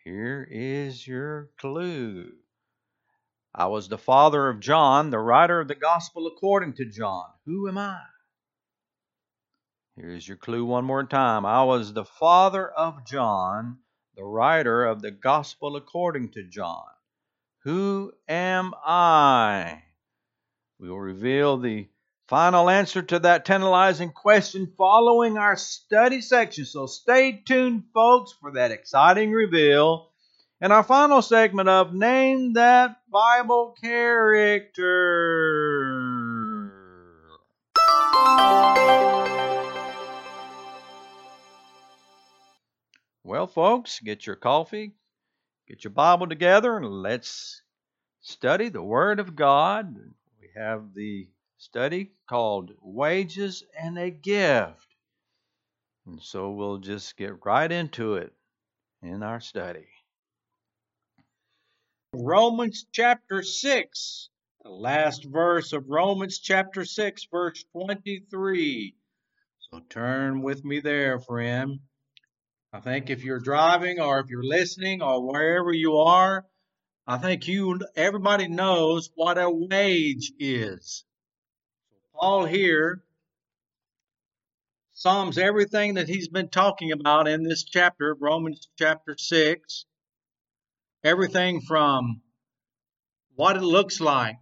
Here 0.03 0.47
is 0.49 1.07
your 1.07 1.49
clue. 1.57 2.36
I 3.59 3.65
was 3.65 3.89
the 3.89 3.97
father 3.97 4.49
of 4.49 4.59
John, 4.59 5.09
the 5.09 5.17
writer 5.17 5.59
of 5.59 5.67
the 5.67 5.73
gospel 5.73 6.27
according 6.27 6.73
to 6.75 6.85
John. 6.85 7.25
Who 7.47 7.67
am 7.67 7.79
I? 7.79 7.97
Here's 9.95 10.27
your 10.27 10.37
clue 10.37 10.63
one 10.63 10.85
more 10.85 11.03
time. 11.03 11.43
I 11.43 11.63
was 11.63 11.91
the 11.91 12.05
father 12.05 12.69
of 12.69 13.03
John, 13.03 13.79
the 14.15 14.23
writer 14.23 14.85
of 14.85 15.01
the 15.01 15.09
Gospel 15.09 15.75
according 15.75 16.33
to 16.33 16.43
John. 16.43 16.85
Who 17.63 18.13
am 18.27 18.75
I? 18.85 19.81
We 20.79 20.89
will 20.89 20.99
reveal 20.99 21.57
the 21.57 21.89
final 22.27 22.69
answer 22.69 23.01
to 23.01 23.17
that 23.19 23.45
tantalizing 23.45 24.11
question 24.11 24.71
following 24.77 25.39
our 25.39 25.55
study 25.55 26.21
section. 26.21 26.65
So 26.65 26.85
stay 26.85 27.41
tuned, 27.43 27.85
folks, 27.91 28.33
for 28.39 28.51
that 28.51 28.69
exciting 28.69 29.31
reveal. 29.31 30.11
And 30.59 30.73
our 30.73 30.81
final 30.81 31.21
segment 31.21 31.69
of 31.69 31.93
Name 31.93 32.53
That 32.53 32.95
Bible 33.11 33.75
Character. 33.79 34.83
Well, 43.23 43.45
folks, 43.45 43.99
get 43.99 44.25
your 44.25 44.35
coffee, 44.35 44.93
get 45.67 45.83
your 45.83 45.91
Bible 45.91 46.25
together, 46.25 46.75
and 46.75 47.03
let's 47.03 47.61
study 48.21 48.69
the 48.69 48.81
Word 48.81 49.19
of 49.19 49.35
God. 49.35 49.95
We 50.41 50.49
have 50.55 50.95
the 50.95 51.27
study 51.59 52.13
called 52.27 52.71
Wages 52.81 53.63
and 53.79 53.99
a 53.99 54.09
Gift. 54.09 54.87
And 56.07 56.19
so 56.19 56.49
we'll 56.49 56.79
just 56.79 57.15
get 57.15 57.45
right 57.45 57.71
into 57.71 58.15
it 58.15 58.33
in 59.03 59.21
our 59.21 59.39
study. 59.39 59.85
Romans 62.19 62.87
chapter 62.91 63.43
6, 63.43 64.29
the 64.63 64.69
last 64.69 65.23
verse 65.25 65.71
of 65.71 65.87
Romans 65.87 66.39
chapter 66.39 66.83
6, 66.83 67.27
verse 67.31 67.63
23. 67.73 68.95
So 69.59 69.81
turn 69.87 70.41
with 70.41 70.65
me 70.65 70.79
there, 70.79 71.19
friend. 71.19 71.79
I 72.73 72.79
think 72.79 73.11
if 73.11 73.23
you're 73.23 73.39
driving 73.39 73.99
or 73.99 74.19
if 74.19 74.29
you're 74.29 74.43
listening 74.43 75.03
or 75.03 75.21
wherever 75.31 75.71
you 75.71 75.97
are, 75.97 76.45
I 77.05 77.19
think 77.19 77.47
you 77.47 77.79
everybody 77.95 78.47
knows 78.47 79.11
what 79.13 79.37
a 79.37 79.49
wage 79.49 80.31
is. 80.39 81.05
Paul 82.15 82.45
here 82.45 83.03
sums 84.93 85.37
everything 85.37 85.93
that 85.93 86.07
he's 86.07 86.29
been 86.29 86.49
talking 86.49 86.91
about 86.91 87.27
in 87.27 87.43
this 87.43 87.63
chapter, 87.63 88.11
of 88.11 88.21
Romans 88.21 88.67
chapter 88.75 89.15
6. 89.15 89.85
Everything 91.07 91.61
from 91.61 92.21
what 93.35 93.55
it 93.55 93.63
looks 93.63 94.01
like 94.01 94.35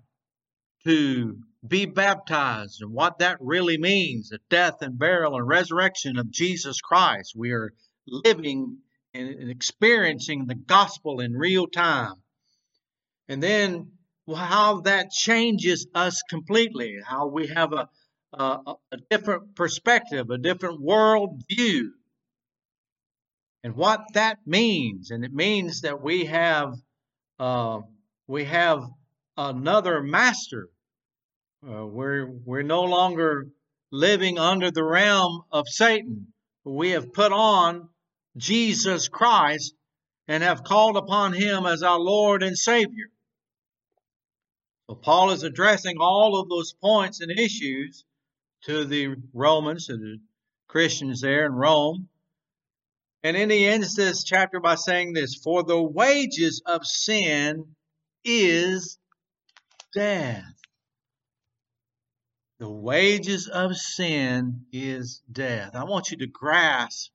to 0.83 1.37
be 1.67 1.85
baptized 1.85 2.81
and 2.81 2.91
what 2.91 3.19
that 3.19 3.37
really 3.39 3.77
means 3.77 4.29
the 4.29 4.39
death 4.49 4.81
and 4.81 4.97
burial 4.97 5.35
and 5.35 5.47
resurrection 5.47 6.17
of 6.17 6.31
Jesus 6.31 6.81
Christ. 6.81 7.33
We 7.35 7.51
are 7.51 7.71
living 8.07 8.79
and 9.13 9.51
experiencing 9.51 10.47
the 10.47 10.55
gospel 10.55 11.19
in 11.19 11.33
real 11.33 11.67
time. 11.67 12.15
And 13.27 13.43
then 13.43 13.91
how 14.27 14.81
that 14.81 15.11
changes 15.11 15.85
us 15.93 16.23
completely, 16.27 16.97
how 17.05 17.27
we 17.27 17.45
have 17.45 17.73
a, 17.73 17.87
a, 18.33 18.73
a 18.91 18.97
different 19.11 19.55
perspective, 19.55 20.31
a 20.31 20.39
different 20.39 20.81
world 20.81 21.43
view, 21.47 21.93
and 23.65 23.75
what 23.75 24.01
that 24.13 24.37
means. 24.45 25.09
And 25.09 25.25
it 25.25 25.33
means 25.33 25.81
that 25.81 25.99
we 25.99 26.25
have 26.25 26.75
uh, 27.39 27.79
we 28.27 28.43
have 28.43 28.83
another 29.35 30.03
master. 30.03 30.69
Uh, 31.67 31.83
we're 31.87 32.27
we're 32.27 32.61
no 32.61 32.83
longer 32.83 33.47
living 33.91 34.37
under 34.37 34.69
the 34.69 34.83
realm 34.83 35.41
of 35.51 35.65
Satan. 35.67 36.27
We 36.63 36.91
have 36.91 37.11
put 37.11 37.31
on 37.31 37.89
Jesus 38.37 39.07
Christ 39.07 39.73
and 40.27 40.43
have 40.43 40.63
called 40.63 40.95
upon 40.95 41.33
him 41.33 41.65
as 41.65 41.81
our 41.81 41.99
Lord 41.99 42.43
and 42.43 42.55
Savior. 42.55 43.07
So 44.87 44.95
Paul 44.95 45.31
is 45.31 45.41
addressing 45.41 45.95
all 45.99 46.39
of 46.39 46.49
those 46.49 46.73
points 46.73 47.19
and 47.19 47.31
issues 47.31 48.05
to 48.65 48.85
the 48.85 49.15
Romans, 49.33 49.87
to 49.87 49.97
the 49.97 50.19
Christians 50.67 51.21
there 51.21 51.47
in 51.47 51.53
Rome. 51.53 52.09
And 53.25 53.35
then 53.35 53.49
he 53.49 53.65
ends 53.65 53.95
this 53.95 54.23
chapter 54.23 54.59
by 54.59 54.75
saying 54.75 55.13
this 55.13 55.33
For 55.33 55.63
the 55.63 55.81
wages 55.81 56.61
of 56.63 56.85
sin 56.85 57.75
is 58.23 58.99
death. 59.95 60.43
The 62.59 62.69
wages 62.69 63.47
of 63.47 63.75
sin 63.77 64.67
is 64.71 65.23
death. 65.31 65.71
I 65.73 65.85
want 65.85 66.11
you 66.11 66.17
to 66.17 66.27
grasp 66.27 67.09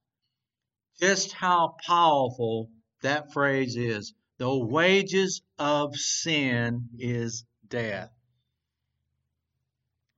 just 1.00 1.30
how 1.30 1.76
powerful 1.86 2.72
that 3.02 3.32
phrase 3.32 3.76
is. 3.76 4.12
The 4.38 4.52
wages 4.52 5.42
of 5.60 5.94
sin 5.94 6.88
is 6.98 7.44
death. 7.68 8.10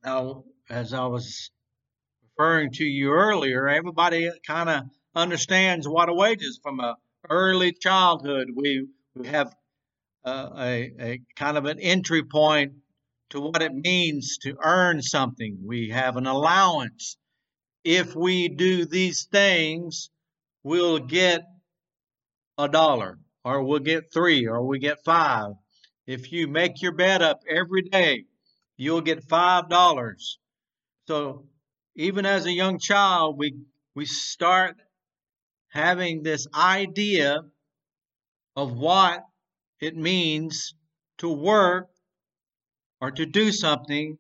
Now, 0.03 0.45
as 0.71 0.95
I 0.95 1.05
was 1.05 1.51
referring 2.31 2.71
to 2.73 2.85
you 2.85 3.11
earlier, 3.13 3.69
everybody 3.69 4.31
kind 4.47 4.71
of 4.71 4.85
understands 5.15 5.89
what 5.89 6.09
a 6.09 6.15
wage 6.15 6.43
is 6.43 6.59
from 6.63 6.81
a 6.81 6.97
early 7.29 7.73
childhood. 7.73 8.49
We, 8.55 8.87
we 9.15 9.29
have 9.29 9.55
uh, 10.25 10.51
a, 10.57 10.93
a 11.01 11.21
kind 11.37 11.57
of 11.57 11.65
an 11.67 11.79
entry 11.79 12.23
point 12.23 12.73
to 13.31 13.41
what 13.41 13.63
it 13.63 13.73
means 13.73 14.39
to 14.43 14.57
earn 14.63 15.03
something. 15.03 15.59
We 15.65 15.91
have 15.91 16.17
an 16.17 16.27
allowance. 16.27 17.17
If 17.85 18.15
we 18.15 18.49
do 18.49 18.85
these 18.85 19.25
things, 19.25 20.11
we'll 20.63 20.99
get 20.99 21.43
a 22.59 22.69
dollar, 22.69 23.19
or 23.45 23.63
we'll 23.65 23.81
get 23.81 24.13
three, 24.13 24.47
or 24.47 24.67
we 24.67 24.79
get 24.79 25.05
five. 25.05 25.53
If 26.07 26.31
you 26.33 26.47
make 26.49 26.83
your 26.83 26.93
bed 26.93 27.23
up 27.23 27.41
every 27.49 27.83
day, 27.83 28.25
you'll 28.77 29.01
get 29.01 29.25
five 29.25 29.69
dollars. 29.69 30.39
So 31.09 31.47
even 31.97 32.27
as 32.27 32.47
a 32.47 32.53
young 32.53 32.79
child, 32.79 33.39
we 33.39 33.55
we 33.95 34.05
start 34.07 34.77
having 35.73 36.23
this 36.23 36.47
idea 36.55 37.43
of 38.55 38.77
what 38.77 39.25
it 39.81 39.97
means 39.97 40.75
to 41.19 41.33
work 41.33 41.89
or 43.01 43.11
to 43.11 43.25
do 43.25 43.51
something 43.51 44.19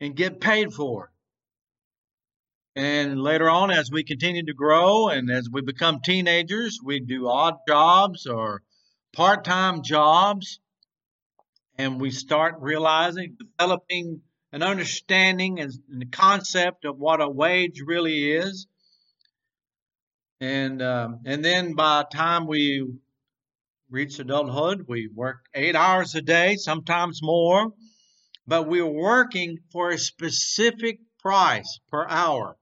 and 0.00 0.14
get 0.14 0.40
paid 0.40 0.72
for 0.72 1.06
it. 1.06 2.80
And 2.80 3.20
later 3.20 3.50
on, 3.50 3.70
as 3.70 3.90
we 3.90 4.04
continue 4.04 4.46
to 4.46 4.54
grow 4.54 5.08
and 5.08 5.30
as 5.30 5.50
we 5.50 5.60
become 5.60 6.00
teenagers, 6.00 6.78
we 6.82 7.00
do 7.00 7.28
odd 7.28 7.56
jobs 7.68 8.26
or 8.26 8.62
part 9.12 9.44
time 9.44 9.82
jobs. 9.82 10.60
And 11.76 12.00
we 12.00 12.10
start 12.12 12.56
realizing, 12.60 13.36
developing 13.58 14.22
an 14.52 14.62
understanding 14.62 15.58
and 15.58 15.72
the 15.88 16.06
concept 16.06 16.84
of 16.84 16.96
what 16.96 17.20
a 17.20 17.28
wage 17.28 17.82
really 17.84 18.32
is. 18.32 18.66
And 20.42 20.82
um, 20.82 21.20
and 21.24 21.44
then 21.44 21.74
by 21.74 22.02
the 22.02 22.16
time 22.16 22.48
we 22.48 22.84
reach 23.88 24.18
adulthood, 24.18 24.86
we 24.88 25.06
work 25.06 25.46
eight 25.54 25.76
hours 25.76 26.16
a 26.16 26.20
day, 26.20 26.56
sometimes 26.56 27.20
more, 27.22 27.72
but 28.44 28.68
we're 28.68 28.84
working 28.84 29.58
for 29.70 29.90
a 29.90 29.98
specific 29.98 30.98
price 31.20 31.78
per 31.92 32.08
hour. 32.08 32.56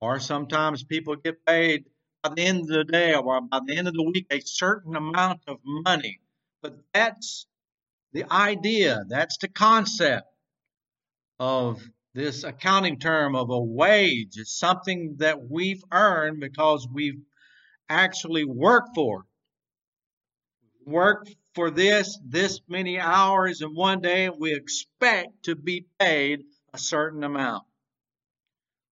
Or 0.00 0.20
sometimes 0.20 0.84
people 0.84 1.16
get 1.16 1.44
paid 1.44 1.86
by 2.22 2.34
the 2.36 2.42
end 2.42 2.60
of 2.60 2.68
the 2.68 2.84
day 2.84 3.16
or 3.16 3.40
by 3.40 3.58
the 3.66 3.76
end 3.76 3.88
of 3.88 3.94
the 3.94 4.04
week 4.04 4.28
a 4.30 4.38
certain 4.38 4.94
amount 4.94 5.40
of 5.48 5.58
money. 5.64 6.20
But 6.62 6.76
that's 6.94 7.48
the 8.12 8.32
idea, 8.32 9.02
that's 9.08 9.38
the 9.38 9.48
concept 9.48 10.28
of 11.40 11.82
this 12.14 12.44
accounting 12.44 12.98
term 12.98 13.36
of 13.36 13.50
a 13.50 13.60
wage. 13.60 14.36
It's 14.36 14.58
something 14.58 15.16
that 15.18 15.48
we've 15.48 15.82
earned 15.92 16.40
because 16.40 16.88
we've 16.92 17.20
actually 17.88 18.44
worked 18.44 18.90
for. 18.94 19.26
Worked 20.84 21.34
for 21.54 21.70
this, 21.70 22.18
this 22.24 22.60
many 22.68 22.98
hours 22.98 23.60
in 23.60 23.74
one 23.74 24.00
day, 24.00 24.26
and 24.26 24.36
we 24.38 24.54
expect 24.54 25.44
to 25.44 25.54
be 25.54 25.86
paid 25.98 26.44
a 26.72 26.78
certain 26.78 27.22
amount. 27.22 27.64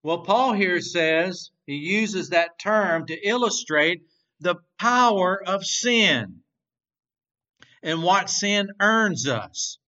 Well, 0.03 0.19
Paul 0.19 0.53
here 0.53 0.81
says 0.81 1.51
he 1.67 1.75
uses 1.75 2.31
that 2.31 2.59
term 2.59 3.07
to 3.07 3.29
illustrate 3.29 4.03
the 4.41 4.57
power 4.79 5.43
of 5.45 5.65
sin 5.65 6.41
and 7.83 8.03
what 8.03 8.31
sin 8.31 8.69
earns 8.81 9.27
us. 9.27 9.79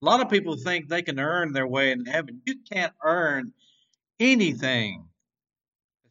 A 0.00 0.04
lot 0.04 0.20
of 0.20 0.30
people 0.30 0.56
think 0.56 0.88
they 0.88 1.02
can 1.02 1.18
earn 1.18 1.52
their 1.52 1.66
way 1.66 1.90
in 1.90 2.06
heaven. 2.06 2.40
You 2.46 2.56
can't 2.70 2.92
earn 3.02 3.52
anything 4.20 5.08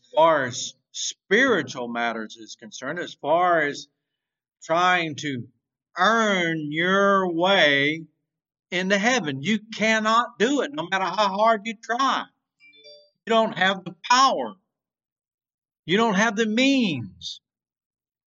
as 0.02 0.10
far 0.14 0.46
as 0.46 0.74
spiritual 0.92 1.88
matters 1.88 2.36
is 2.36 2.56
concerned, 2.56 3.00
as 3.00 3.14
far 3.14 3.62
as 3.62 3.88
trying 4.64 5.16
to 5.16 5.48
earn 5.98 6.72
your 6.72 7.32
way 7.32 8.04
into 8.72 8.98
heaven. 8.98 9.42
You 9.42 9.60
cannot 9.78 10.38
do 10.38 10.62
it 10.62 10.72
no 10.74 10.88
matter 10.92 11.06
how 11.06 11.30
hard 11.30 11.62
you 11.64 11.76
try. 11.82 12.26
You 13.26 13.30
don't 13.30 13.58
have 13.58 13.86
the 13.86 13.96
power. 14.10 14.56
You 15.86 15.96
don't 15.96 16.16
have 16.16 16.36
the 16.36 16.46
means. 16.46 17.40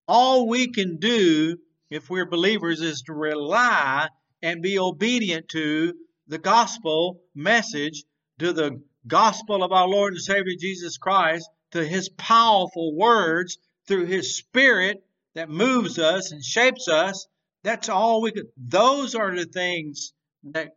All 0.07 0.47
we 0.47 0.71
can 0.71 0.97
do 0.97 1.57
if 1.91 2.09
we're 2.09 2.25
believers 2.25 2.81
is 2.81 3.03
to 3.03 3.13
rely 3.13 4.09
and 4.41 4.61
be 4.61 4.79
obedient 4.79 5.49
to 5.49 5.93
the 6.27 6.37
gospel 6.37 7.21
message, 7.35 8.03
to 8.39 8.53
the 8.53 8.81
gospel 9.07 9.63
of 9.63 9.71
our 9.71 9.87
Lord 9.87 10.13
and 10.13 10.21
Savior 10.21 10.53
Jesus 10.59 10.97
Christ, 10.97 11.49
to 11.71 11.85
his 11.85 12.09
powerful 12.09 12.95
words 12.95 13.57
through 13.87 14.05
his 14.05 14.37
spirit 14.37 15.03
that 15.35 15.49
moves 15.49 15.99
us 15.99 16.31
and 16.31 16.43
shapes 16.43 16.87
us. 16.87 17.27
That's 17.63 17.89
all 17.89 18.21
we 18.21 18.31
could. 18.31 18.47
Those 18.57 19.15
are 19.15 19.35
the 19.35 19.45
things 19.45 20.13
that 20.43 20.71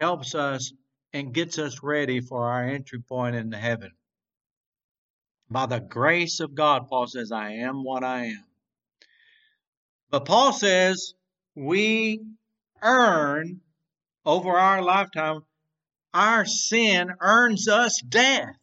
helps 0.00 0.34
us 0.34 0.72
and 1.12 1.32
gets 1.32 1.58
us 1.58 1.82
ready 1.82 2.20
for 2.20 2.50
our 2.50 2.64
entry 2.64 3.00
point 3.00 3.36
into 3.36 3.56
heaven. 3.56 3.92
By 5.50 5.66
the 5.66 5.80
grace 5.80 6.40
of 6.40 6.54
God, 6.54 6.88
Paul 6.88 7.06
says, 7.06 7.32
I 7.32 7.52
am 7.52 7.84
what 7.84 8.04
I 8.04 8.26
am. 8.26 8.44
But 10.10 10.24
Paul 10.24 10.52
says 10.52 11.14
we 11.54 12.20
earn 12.86 13.60
over 14.24 14.50
our 14.50 14.80
lifetime, 14.80 15.40
our 16.14 16.46
sin 16.46 17.10
earns 17.20 17.68
us 17.68 18.00
death. 18.00 18.56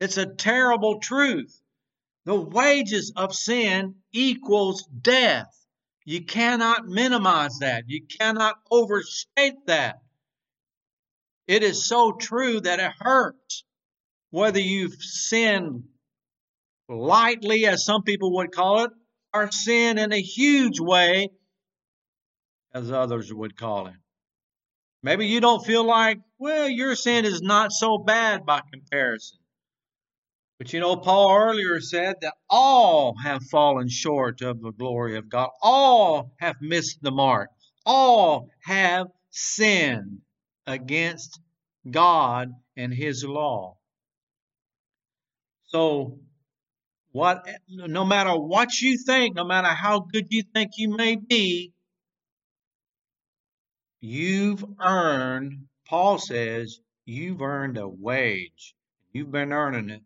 It's 0.00 0.18
a 0.18 0.26
terrible 0.26 0.98
truth. 1.00 1.60
The 2.24 2.38
wages 2.38 3.12
of 3.16 3.34
sin 3.34 3.94
equals 4.12 4.86
death. 5.00 5.48
You 6.04 6.24
cannot 6.24 6.86
minimize 6.86 7.58
that. 7.60 7.84
You 7.86 8.02
cannot 8.20 8.56
overstate 8.70 9.66
that. 9.66 10.00
It 11.46 11.62
is 11.62 11.86
so 11.86 12.12
true 12.12 12.60
that 12.60 12.80
it 12.80 12.92
hurts. 12.98 13.64
Whether 14.30 14.60
you've 14.60 15.00
sinned 15.00 15.84
lightly, 16.88 17.66
as 17.66 17.84
some 17.84 18.02
people 18.02 18.34
would 18.36 18.52
call 18.52 18.84
it, 18.84 18.90
or 19.32 19.50
sin 19.50 19.98
in 19.98 20.12
a 20.12 20.20
huge 20.20 20.80
way, 20.80 21.30
as 22.74 22.90
others 22.90 23.32
would 23.32 23.56
call 23.56 23.86
it. 23.86 23.94
Maybe 25.02 25.26
you 25.26 25.40
don't 25.40 25.64
feel 25.64 25.84
like, 25.84 26.18
well, 26.38 26.68
your 26.68 26.96
sin 26.96 27.24
is 27.24 27.40
not 27.40 27.72
so 27.72 27.98
bad 27.98 28.44
by 28.44 28.62
comparison. 28.72 29.38
But 30.58 30.72
you 30.72 30.80
know, 30.80 30.96
Paul 30.96 31.36
earlier 31.36 31.80
said 31.80 32.16
that 32.22 32.34
all 32.48 33.14
have 33.22 33.42
fallen 33.44 33.88
short 33.88 34.40
of 34.40 34.60
the 34.60 34.72
glory 34.72 35.16
of 35.18 35.28
God. 35.28 35.50
All 35.62 36.32
have 36.38 36.56
missed 36.60 37.02
the 37.02 37.10
mark. 37.10 37.50
All 37.84 38.48
have 38.64 39.08
sinned 39.30 40.20
against 40.66 41.38
God 41.90 42.52
and 42.76 42.94
His 42.94 43.24
law. 43.24 43.76
So, 45.66 46.20
what, 47.12 47.46
no 47.68 48.04
matter 48.04 48.30
what 48.30 48.80
you 48.80 48.96
think, 49.04 49.36
no 49.36 49.44
matter 49.44 49.68
how 49.68 50.00
good 50.00 50.28
you 50.30 50.44
think 50.54 50.72
you 50.78 50.96
may 50.96 51.16
be, 51.16 51.73
You've 54.06 54.62
earned, 54.82 55.66
Paul 55.86 56.18
says, 56.18 56.78
you've 57.06 57.40
earned 57.40 57.78
a 57.78 57.88
wage. 57.88 58.74
You've 59.14 59.32
been 59.32 59.50
earning 59.50 59.88
it 59.88 60.02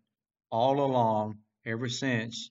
all 0.51 0.81
along 0.81 1.39
ever 1.67 1.89
since 1.89 2.49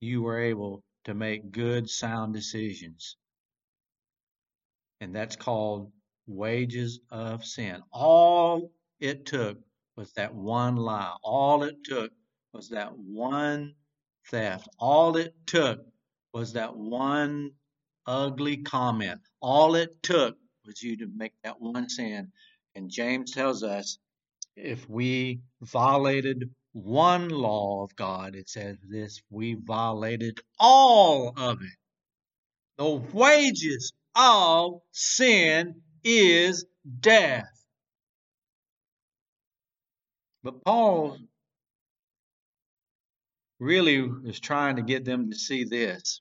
you 0.00 0.22
were 0.22 0.40
able 0.40 0.82
to 1.04 1.12
make 1.12 1.52
good, 1.52 1.90
sound 1.90 2.32
decisions. 2.32 3.18
And 5.02 5.14
that's 5.14 5.36
called 5.36 5.92
wages 6.26 7.00
of 7.10 7.44
sin. 7.44 7.82
All 7.92 8.72
it 8.98 9.26
took 9.26 9.58
was 9.94 10.14
that 10.14 10.34
one 10.34 10.76
lie. 10.76 11.16
All 11.22 11.64
it 11.64 11.84
took 11.84 12.12
was 12.54 12.70
that 12.70 12.96
one 12.96 13.74
theft. 14.30 14.70
All 14.78 15.18
it 15.18 15.34
took 15.44 15.84
was 16.32 16.54
that 16.54 16.74
one 16.74 17.50
ugly 18.06 18.56
comment. 18.56 19.20
All 19.42 19.74
it 19.74 20.02
took 20.02 20.38
was 20.66 20.82
you 20.82 20.96
to 20.98 21.06
make 21.14 21.32
that 21.44 21.60
one 21.60 21.88
sin. 21.88 22.32
And 22.74 22.90
James 22.90 23.32
tells 23.32 23.62
us 23.62 23.98
if 24.56 24.88
we 24.88 25.40
violated 25.62 26.50
one 26.72 27.30
law 27.30 27.82
of 27.82 27.96
God. 27.96 28.34
It 28.34 28.48
says 28.50 28.76
this 28.86 29.22
we 29.30 29.54
violated 29.54 30.40
all 30.58 31.32
of 31.36 31.62
it. 31.62 31.76
The 32.76 32.90
wages 33.12 33.92
of 34.14 34.80
sin 34.92 35.76
is 36.04 36.66
death. 37.00 37.44
But 40.42 40.62
Paul 40.62 41.18
really 43.58 44.08
is 44.26 44.38
trying 44.38 44.76
to 44.76 44.82
get 44.82 45.04
them 45.04 45.30
to 45.30 45.36
see 45.36 45.64
this. 45.64 46.20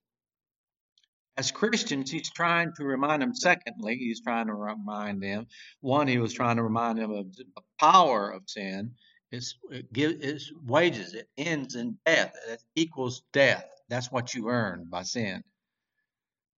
As 1.38 1.52
Christians, 1.52 2.12
he's 2.12 2.32
trying 2.32 2.72
to 2.78 2.86
remind 2.86 3.22
them, 3.22 3.36
secondly, 3.36 3.98
he's 3.98 4.22
trying 4.22 4.48
to 4.48 4.54
remind 4.54 5.22
them, 5.22 5.48
one, 5.82 6.08
he 6.08 6.18
was 6.18 6.34
trying 6.34 6.56
to 6.56 6.64
remind 6.64 6.98
them 6.98 7.12
of 7.12 7.36
the 7.36 7.46
power 7.80 8.30
of 8.30 8.44
sin. 8.48 8.94
It's, 9.32 9.58
it 9.70 9.92
gives, 9.92 10.16
it's 10.22 10.52
wages, 10.64 11.14
it 11.14 11.28
ends 11.38 11.76
in 11.76 11.98
death, 12.06 12.34
it 12.48 12.64
equals 12.76 13.22
death. 13.34 13.66
That's 13.90 14.12
what 14.12 14.34
you 14.34 14.50
earn 14.50 14.88
by 14.90 15.04
sin. 15.04 15.44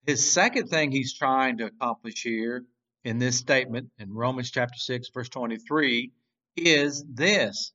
His 0.05 0.29
second 0.31 0.67
thing 0.67 0.91
he's 0.91 1.17
trying 1.17 1.57
to 1.57 1.65
accomplish 1.65 2.21
here 2.21 2.63
in 3.03 3.17
this 3.17 3.37
statement 3.37 3.89
in 3.97 4.13
Romans 4.13 4.51
chapter 4.51 4.77
6, 4.77 5.09
verse 5.13 5.29
23 5.29 6.11
is 6.55 7.03
this 7.13 7.73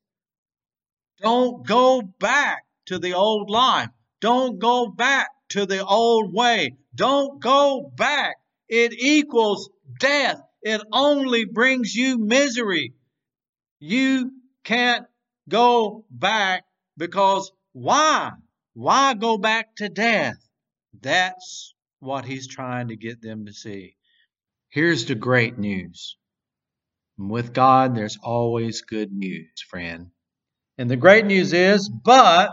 don't 1.21 1.65
go 1.67 2.03
back 2.03 2.65
to 2.87 2.99
the 2.99 3.15
old 3.15 3.49
life. 3.49 3.89
Don't 4.21 4.59
go 4.59 4.89
back 4.89 5.29
to 5.53 5.67
the 5.67 5.85
old 5.85 6.33
way. 6.33 6.77
Don't 6.95 7.41
go 7.41 7.93
back. 7.97 8.37
It 8.69 8.93
equals 8.93 9.71
death. 9.99 10.41
It 10.63 10.81
only 10.93 11.45
brings 11.45 11.95
you 11.95 12.19
misery. 12.19 12.95
You 13.81 14.33
can't 14.65 15.07
go 15.49 16.05
back 16.11 16.65
because 16.97 17.53
why? 17.73 18.33
Why 18.75 19.15
go 19.15 19.39
back 19.39 19.77
to 19.77 19.89
death? 19.89 20.37
That's 21.01 21.75
what 22.01 22.25
he's 22.25 22.47
trying 22.47 22.89
to 22.89 22.97
get 22.97 23.21
them 23.21 23.47
to 23.47 23.53
see. 23.53 23.97
Here's 24.71 25.05
the 25.07 25.15
great 25.15 25.59
news. 25.59 26.17
With 27.19 27.53
God, 27.53 27.95
there's 27.95 28.19
always 28.23 28.81
good 28.83 29.13
news, 29.13 29.61
friend. 29.69 30.11
And 30.79 30.91
the 30.91 30.97
great 30.97 31.27
news 31.27 31.53
is, 31.53 31.89
but 31.89 32.51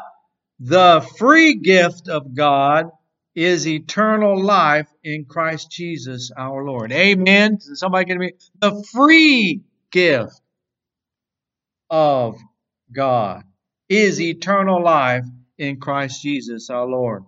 the 0.59 1.07
free 1.17 1.55
gift 1.55 2.09
of 2.09 2.35
God 2.35 2.91
is 3.35 3.67
eternal 3.67 4.41
life 4.41 4.87
in 5.03 5.25
Christ 5.25 5.71
Jesus 5.71 6.31
our 6.35 6.63
Lord. 6.63 6.91
Amen. 6.91 7.59
Somebody 7.59 8.05
get 8.05 8.17
me? 8.17 8.33
The 8.59 8.83
free 8.91 9.61
gift 9.91 10.41
of 11.89 12.37
God 12.91 13.43
is 13.87 14.19
eternal 14.19 14.83
life 14.83 15.25
in 15.57 15.79
Christ 15.79 16.21
Jesus 16.21 16.69
our 16.69 16.85
Lord. 16.85 17.23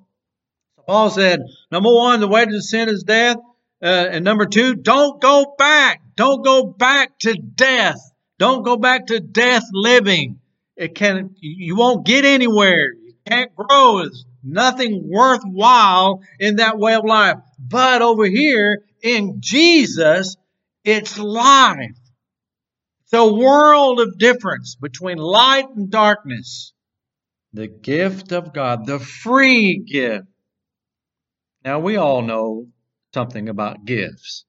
Paul 0.85 1.09
said, 1.09 1.41
number 1.71 1.93
one, 1.93 2.19
the 2.19 2.27
wages 2.27 2.55
of 2.55 2.63
sin 2.63 2.89
is 2.89 3.03
death. 3.03 3.37
Uh, 3.81 4.07
and 4.11 4.25
number 4.25 4.45
two, 4.45 4.75
don't 4.75 5.21
go 5.21 5.55
back. 5.57 6.01
Don't 6.15 6.43
go 6.43 6.65
back 6.65 7.17
to 7.19 7.33
death. 7.33 7.99
Don't 8.37 8.63
go 8.63 8.77
back 8.77 9.07
to 9.07 9.19
death 9.19 9.63
living. 9.71 10.39
It 10.75 10.95
can, 10.95 11.35
you 11.39 11.75
won't 11.75 12.05
get 12.05 12.25
anywhere. 12.25 12.93
Can't 13.27 13.55
grow. 13.55 13.99
There's 13.99 14.25
nothing 14.43 15.09
worthwhile 15.09 16.21
in 16.39 16.57
that 16.57 16.77
way 16.77 16.95
of 16.95 17.05
life. 17.05 17.37
But 17.59 18.01
over 18.01 18.25
here 18.25 18.83
in 19.01 19.37
Jesus, 19.39 20.35
it's 20.83 21.17
life. 21.17 21.97
It's 23.03 23.13
a 23.13 23.31
world 23.31 23.99
of 23.99 24.17
difference 24.17 24.75
between 24.75 25.17
light 25.17 25.67
and 25.75 25.89
darkness. 25.91 26.73
The 27.53 27.67
gift 27.67 28.31
of 28.31 28.53
God, 28.53 28.85
the 28.85 28.99
free 28.99 29.77
gift. 29.79 30.27
Now 31.63 31.79
we 31.79 31.97
all 31.97 32.21
know 32.21 32.67
something 33.13 33.49
about 33.49 33.85
gifts. 33.85 34.45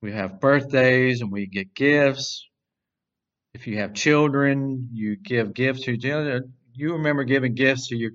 We 0.00 0.12
have 0.12 0.40
birthdays 0.40 1.20
and 1.20 1.30
we 1.30 1.46
get 1.46 1.74
gifts. 1.74 2.48
If 3.52 3.66
you 3.66 3.78
have 3.78 3.94
children, 3.94 4.88
you 4.92 5.16
give 5.16 5.54
gifts 5.54 5.82
to 5.84 5.96
children. 5.96 6.54
You 6.76 6.94
remember 6.94 7.24
giving 7.24 7.54
gifts 7.54 7.88
to 7.88 7.96
your 7.96 8.12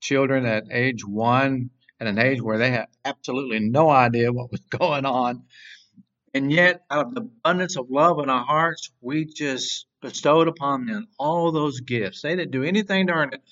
children 0.00 0.44
at 0.44 0.64
age 0.70 1.06
one, 1.06 1.70
at 2.00 2.06
an 2.06 2.18
age 2.18 2.42
where 2.42 2.58
they 2.58 2.70
had 2.70 2.86
absolutely 3.04 3.60
no 3.60 3.88
idea 3.88 4.32
what 4.32 4.50
was 4.50 4.60
going 4.70 5.04
on. 5.04 5.44
And 6.34 6.52
yet, 6.52 6.82
out 6.90 7.06
of 7.06 7.14
the 7.14 7.22
abundance 7.22 7.76
of 7.76 7.90
love 7.90 8.18
in 8.20 8.30
our 8.30 8.44
hearts, 8.44 8.90
we 9.00 9.24
just 9.24 9.86
bestowed 10.00 10.48
upon 10.48 10.86
them 10.86 11.08
all 11.18 11.52
those 11.52 11.80
gifts. 11.80 12.22
They 12.22 12.36
didn't 12.36 12.52
do 12.52 12.62
anything 12.62 13.08
to 13.08 13.12
earn 13.12 13.32
it. 13.32 13.42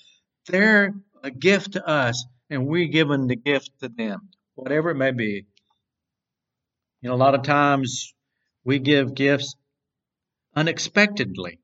They're 0.47 0.93
a 1.23 1.31
gift 1.31 1.73
to 1.73 1.85
us, 1.85 2.25
and 2.49 2.67
we're 2.67 2.87
giving 2.87 3.27
the 3.27 3.35
gift 3.35 3.71
to 3.81 3.89
them, 3.89 4.29
whatever 4.55 4.89
it 4.91 4.95
may 4.95 5.11
be. 5.11 5.45
You 7.01 7.09
know, 7.09 7.15
a 7.15 7.17
lot 7.17 7.35
of 7.35 7.43
times 7.43 8.13
we 8.63 8.79
give 8.79 9.13
gifts 9.13 9.55
unexpectedly. 10.55 11.59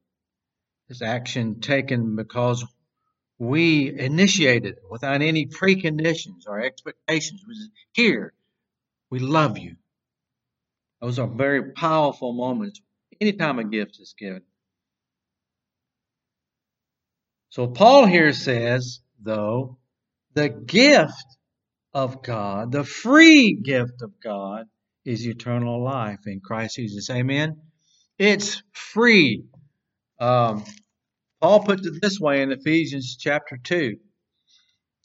This 0.88 1.02
action 1.02 1.62
taken 1.62 2.16
because 2.16 2.66
we 3.38 3.98
initiated 3.98 4.76
without 4.90 5.22
any 5.22 5.46
preconditions 5.46 6.48
or 6.48 6.62
expectations. 6.62 7.44
Was 7.48 7.70
here. 7.94 8.34
We 9.10 9.20
love 9.20 9.58
you. 9.58 9.76
Those 11.02 11.20
are 11.20 11.28
very 11.28 11.72
powerful 11.74 12.34
moments 12.34 12.82
anytime 13.20 13.60
a 13.60 13.64
gift 13.64 14.00
is 14.00 14.16
given. 14.18 14.42
So 17.50 17.68
Paul 17.68 18.06
here 18.06 18.34
says, 18.34 19.00
though, 19.22 19.78
the 20.34 20.50
gift 20.50 21.26
of 21.94 22.22
God, 22.22 22.72
the 22.72 22.84
free 22.84 23.54
gift 23.54 24.02
of 24.02 24.12
God, 24.22 24.66
is 25.06 25.26
eternal 25.28 25.84
life 25.84 26.20
in 26.26 26.42
Christ 26.42 26.76
Jesus. 26.76 27.10
Amen. 27.10 27.62
It's 28.18 28.62
free. 28.74 29.46
Um, 30.20 30.64
Paul 31.46 31.60
puts 31.60 31.86
it 31.86 32.02
this 32.02 32.20
way 32.20 32.42
in 32.42 32.52
Ephesians 32.52 33.16
chapter 33.20 33.56
2. 33.56 33.98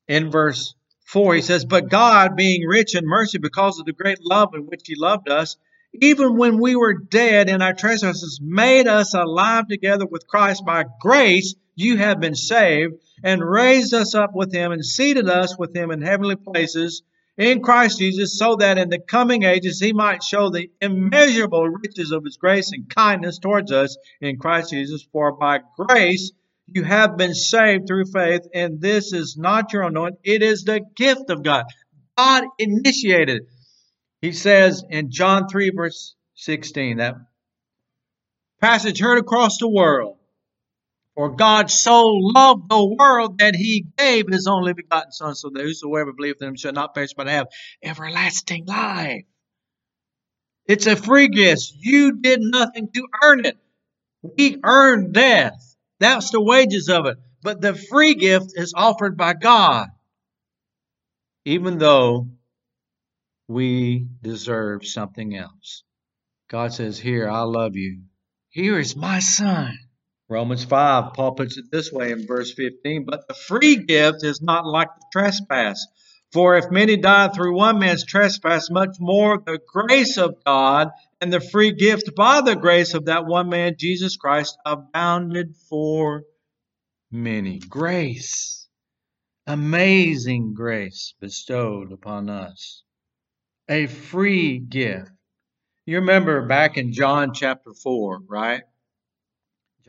In 0.09 0.31
verse 0.31 0.75
4, 1.05 1.35
he 1.35 1.43
says, 1.43 1.67
But 1.67 1.91
God, 1.91 2.35
being 2.35 2.67
rich 2.67 2.97
in 2.97 3.05
mercy 3.05 3.37
because 3.37 3.79
of 3.79 3.85
the 3.85 3.93
great 3.93 4.25
love 4.25 4.55
in 4.55 4.63
which 4.63 4.85
he 4.87 4.95
loved 4.97 5.29
us, 5.29 5.59
even 5.93 6.39
when 6.39 6.59
we 6.59 6.77
were 6.77 6.95
dead 6.95 7.51
in 7.51 7.61
our 7.61 7.75
trespasses, 7.75 8.41
made 8.43 8.89
us 8.89 9.13
alive 9.13 9.69
together 9.69 10.07
with 10.07 10.27
Christ 10.27 10.65
by 10.65 10.87
grace. 10.99 11.55
You 11.75 11.99
have 11.99 12.21
been 12.21 12.35
saved 12.35 12.95
and 13.23 13.45
raised 13.45 13.93
us 13.93 14.15
up 14.15 14.31
with 14.35 14.51
him 14.51 14.73
and 14.73 14.83
seated 14.83 15.29
us 15.29 15.59
with 15.59 15.77
him 15.77 15.91
in 15.91 16.01
heavenly 16.01 16.37
places 16.37 17.03
in 17.41 17.63
Christ 17.63 17.99
Jesus, 17.99 18.39
so 18.39 18.57
that 18.57 18.77
in 18.77 18.91
the 18.91 18.99
coming 18.99 19.45
ages 19.45 19.81
he 19.81 19.95
might 19.95 20.23
show 20.23 20.51
the 20.51 20.71
immeasurable 20.83 21.67
riches 21.67 22.13
of 22.13 22.23
his 22.23 22.37
grace 22.37 22.71
and 22.71 22.95
kindness 22.95 23.39
towards 23.39 23.73
us 23.73 23.97
in 24.21 24.37
Christ 24.37 24.71
Jesus. 24.71 25.09
For 25.11 25.33
by 25.33 25.61
grace 25.79 26.33
you 26.67 26.85
have 26.85 27.17
been 27.17 27.35
saved 27.35 27.87
through 27.87 28.05
faith, 28.13 28.43
and 28.53 28.79
this 28.79 29.15
is 29.15 29.39
not 29.39 29.73
your 29.73 29.85
own 29.85 29.95
doing, 29.95 30.17
it 30.23 30.43
is 30.43 30.65
the 30.65 30.83
gift 30.95 31.31
of 31.31 31.43
God. 31.43 31.65
God 32.19 32.45
initiated. 32.59 33.45
He 34.21 34.33
says 34.33 34.85
in 34.91 35.11
John 35.11 35.49
3, 35.49 35.71
verse 35.75 36.15
16, 36.35 36.99
that 36.99 37.15
passage 38.61 39.01
heard 39.01 39.17
across 39.17 39.57
the 39.57 39.69
world. 39.69 40.19
For 41.21 41.29
God 41.29 41.71
so 41.71 42.07
loved 42.07 42.71
the 42.71 42.83
world 42.83 43.41
that 43.41 43.55
he 43.55 43.85
gave 43.99 44.25
his 44.27 44.47
only 44.47 44.73
begotten 44.73 45.13
Son, 45.13 45.35
so 45.35 45.51
that 45.51 45.61
whosoever 45.61 46.15
believeth 46.15 46.41
in 46.41 46.49
him 46.49 46.57
shall 46.57 46.73
not 46.73 46.95
perish 46.95 47.13
but 47.15 47.27
have 47.27 47.49
everlasting 47.83 48.65
life. 48.65 49.27
It's 50.65 50.87
a 50.87 50.97
free 50.97 51.29
gift. 51.29 51.75
You 51.77 52.17
did 52.23 52.41
nothing 52.41 52.89
to 52.95 53.07
earn 53.23 53.45
it. 53.45 53.59
We 54.23 54.61
earned 54.65 55.13
death. 55.13 55.77
That's 55.99 56.31
the 56.31 56.41
wages 56.41 56.89
of 56.89 57.05
it. 57.05 57.19
But 57.43 57.61
the 57.61 57.75
free 57.75 58.15
gift 58.15 58.55
is 58.55 58.73
offered 58.75 59.19
by 59.19 59.35
God, 59.35 59.89
even 61.45 61.77
though 61.77 62.29
we 63.47 64.07
deserve 64.23 64.87
something 64.87 65.37
else. 65.37 65.85
God 66.49 66.73
says, 66.73 66.99
Here, 66.99 67.29
I 67.29 67.43
love 67.43 67.77
you. 67.77 68.05
Here 68.49 68.79
is 68.79 68.97
my 68.97 69.19
son. 69.19 69.79
Romans 70.31 70.63
5, 70.63 71.13
Paul 71.15 71.33
puts 71.33 71.57
it 71.57 71.73
this 71.73 71.91
way 71.91 72.13
in 72.13 72.25
verse 72.25 72.55
15 72.55 73.05
But 73.05 73.27
the 73.27 73.35
free 73.35 73.77
gift 73.77 74.23
is 74.23 74.41
not 74.41 74.65
like 74.65 74.87
the 74.87 75.07
trespass. 75.13 75.85
For 76.33 76.57
if 76.57 76.71
many 76.71 76.97
died 76.97 77.35
through 77.35 77.57
one 77.57 77.81
man's 77.81 78.05
trespass, 78.05 78.71
much 78.71 78.97
more 79.01 79.43
the 79.45 79.59
grace 79.67 80.17
of 80.19 80.37
God 80.47 80.91
and 81.21 81.33
the 81.33 81.41
free 81.41 81.73
gift 81.73 82.15
by 82.15 82.43
the 82.43 82.55
grace 82.55 82.95
of 82.95 83.07
that 83.07 83.27
one 83.27 83.49
man, 83.49 83.75
Jesus 83.77 84.17
Christ, 84.17 84.57
abounded 84.65 85.57
for 85.69 86.23
many. 87.11 87.59
Grace, 87.59 88.69
amazing 89.49 90.55
grace 90.55 91.13
bestowed 91.21 91.91
upon 91.91 92.31
us, 92.31 92.85
a 93.69 93.89
free 93.89 94.61
gift. 94.61 95.11
You 95.87 95.97
remember 95.97 96.47
back 96.47 96.77
in 96.77 96.93
John 96.93 97.35
chapter 97.35 97.73
4, 97.75 98.21
right? 98.29 98.63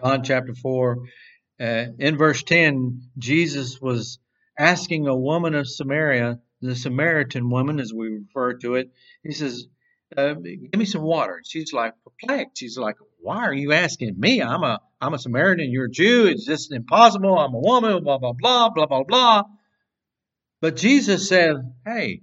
John 0.04 0.24
chapter 0.24 0.54
4, 0.54 0.98
Uh, 1.60 1.86
in 2.00 2.18
verse 2.18 2.42
10, 2.42 3.02
Jesus 3.20 3.80
was 3.80 4.18
asking 4.58 5.08
a 5.08 5.16
woman 5.16 5.54
of 5.54 5.70
Samaria, 5.70 6.40
the 6.60 6.76
Samaritan 6.76 7.52
woman, 7.52 7.80
as 7.80 7.94
we 7.94 8.10
refer 8.10 8.54
to 8.56 8.76
it, 8.76 8.92
he 9.24 9.32
says, 9.32 9.68
uh, 10.18 10.34
"Give 10.34 10.76
me 10.76 10.86
some 10.86 11.04
water." 11.04 11.42
She's 11.46 11.72
like 11.72 11.94
perplexed. 12.04 12.58
She's 12.58 12.80
like, 12.80 12.96
"Why 13.20 13.46
are 13.46 13.54
you 13.54 13.74
asking 13.74 14.20
me? 14.20 14.42
I'm 14.42 14.64
a 14.64 14.80
I'm 15.00 15.14
a 15.14 15.20
Samaritan. 15.20 15.72
You're 15.72 15.86
a 15.86 15.92
Jew. 15.92 16.26
It's 16.28 16.46
just 16.46 16.72
impossible. 16.72 17.38
I'm 17.38 17.54
a 17.54 17.60
woman. 17.60 18.04
Blah 18.04 18.18
blah 18.18 18.34
blah 18.34 18.70
blah 18.70 18.88
blah 18.88 19.04
blah." 19.04 19.44
But 20.62 20.78
Jesus 20.78 21.30
said, 21.30 21.58
"Hey, 21.86 22.22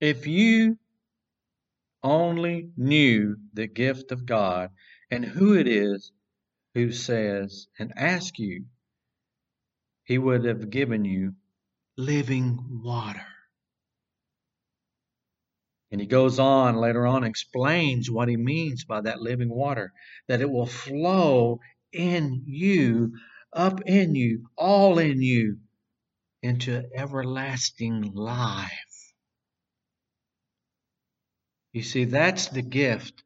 if 0.00 0.26
you 0.26 0.78
only 2.02 2.70
knew 2.76 3.36
the 3.54 3.66
gift 3.66 4.12
of 4.12 4.26
God 4.26 4.70
and 5.10 5.24
who 5.24 5.54
it 5.54 5.66
is 5.66 6.12
who 6.76 6.92
says 6.92 7.68
and 7.78 7.90
asks 7.96 8.38
you, 8.38 8.66
He 10.04 10.18
would 10.18 10.44
have 10.44 10.68
given 10.68 11.06
you 11.06 11.34
living 11.96 12.82
water." 12.84 13.26
And 15.90 16.02
he 16.02 16.06
goes 16.06 16.38
on 16.38 16.76
later 16.76 17.06
on, 17.06 17.24
explains 17.24 18.10
what 18.10 18.28
he 18.28 18.36
means 18.36 18.84
by 18.84 19.00
that 19.00 19.22
living 19.22 19.48
water, 19.48 19.94
that 20.28 20.42
it 20.42 20.50
will 20.50 20.66
flow 20.66 21.60
in 21.92 22.42
you, 22.46 23.16
up 23.54 23.80
in 23.86 24.14
you, 24.14 24.50
all 24.54 24.98
in 24.98 25.22
you, 25.22 25.58
into 26.42 26.86
everlasting 26.94 28.12
life. 28.12 29.14
You 31.72 31.82
see, 31.82 32.04
that's 32.04 32.48
the 32.48 32.60
gift, 32.60 33.24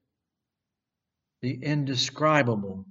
the 1.43 1.55
indescribable 1.65 2.87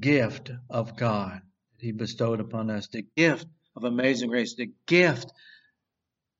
gift 0.00 0.50
of 0.70 0.96
God 0.96 1.40
that 1.42 1.84
he 1.84 1.92
bestowed 1.92 2.40
upon 2.40 2.70
us, 2.70 2.88
the 2.88 3.06
gift 3.16 3.46
of 3.76 3.84
amazing 3.84 4.30
grace, 4.30 4.54
the 4.54 4.72
gift 4.86 5.32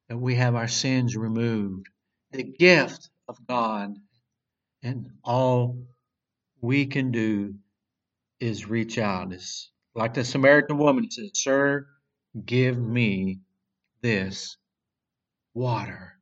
that 0.08 0.16
we 0.16 0.34
have 0.34 0.54
our 0.54 0.68
sins 0.68 1.16
removed, 1.16 1.86
the 2.32 2.44
gift 2.44 3.10
of 3.28 3.38
God, 3.46 3.94
and 4.82 5.10
all 5.24 5.78
we 6.60 6.86
can 6.86 7.10
do 7.10 7.54
is 8.40 8.68
reach 8.68 8.98
out. 8.98 9.32
It's 9.32 9.70
like 9.94 10.14
the 10.14 10.24
Samaritan 10.24 10.78
woman 10.78 11.10
said, 11.10 11.30
Sir, 11.34 11.86
give 12.44 12.78
me 12.78 13.40
this 14.02 14.56
water 15.54 16.18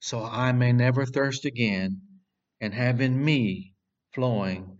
so 0.00 0.24
I 0.24 0.52
may 0.52 0.72
never 0.72 1.04
thirst 1.04 1.44
again 1.44 2.00
and 2.60 2.74
have 2.74 3.00
in 3.00 3.22
me 3.22 3.74
flowing 4.12 4.79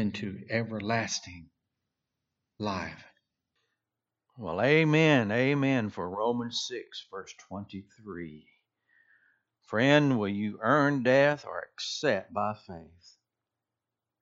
into 0.00 0.40
everlasting 0.48 1.50
life. 2.58 3.04
Well, 4.38 4.62
amen, 4.62 5.30
amen 5.30 5.90
for 5.90 6.08
Romans 6.08 6.64
6, 6.66 7.06
verse 7.10 7.34
23. 7.48 8.46
Friend, 9.66 10.18
will 10.18 10.28
you 10.28 10.58
earn 10.62 11.02
death 11.02 11.44
or 11.46 11.60
accept 11.60 12.32
by 12.32 12.54
faith 12.66 13.18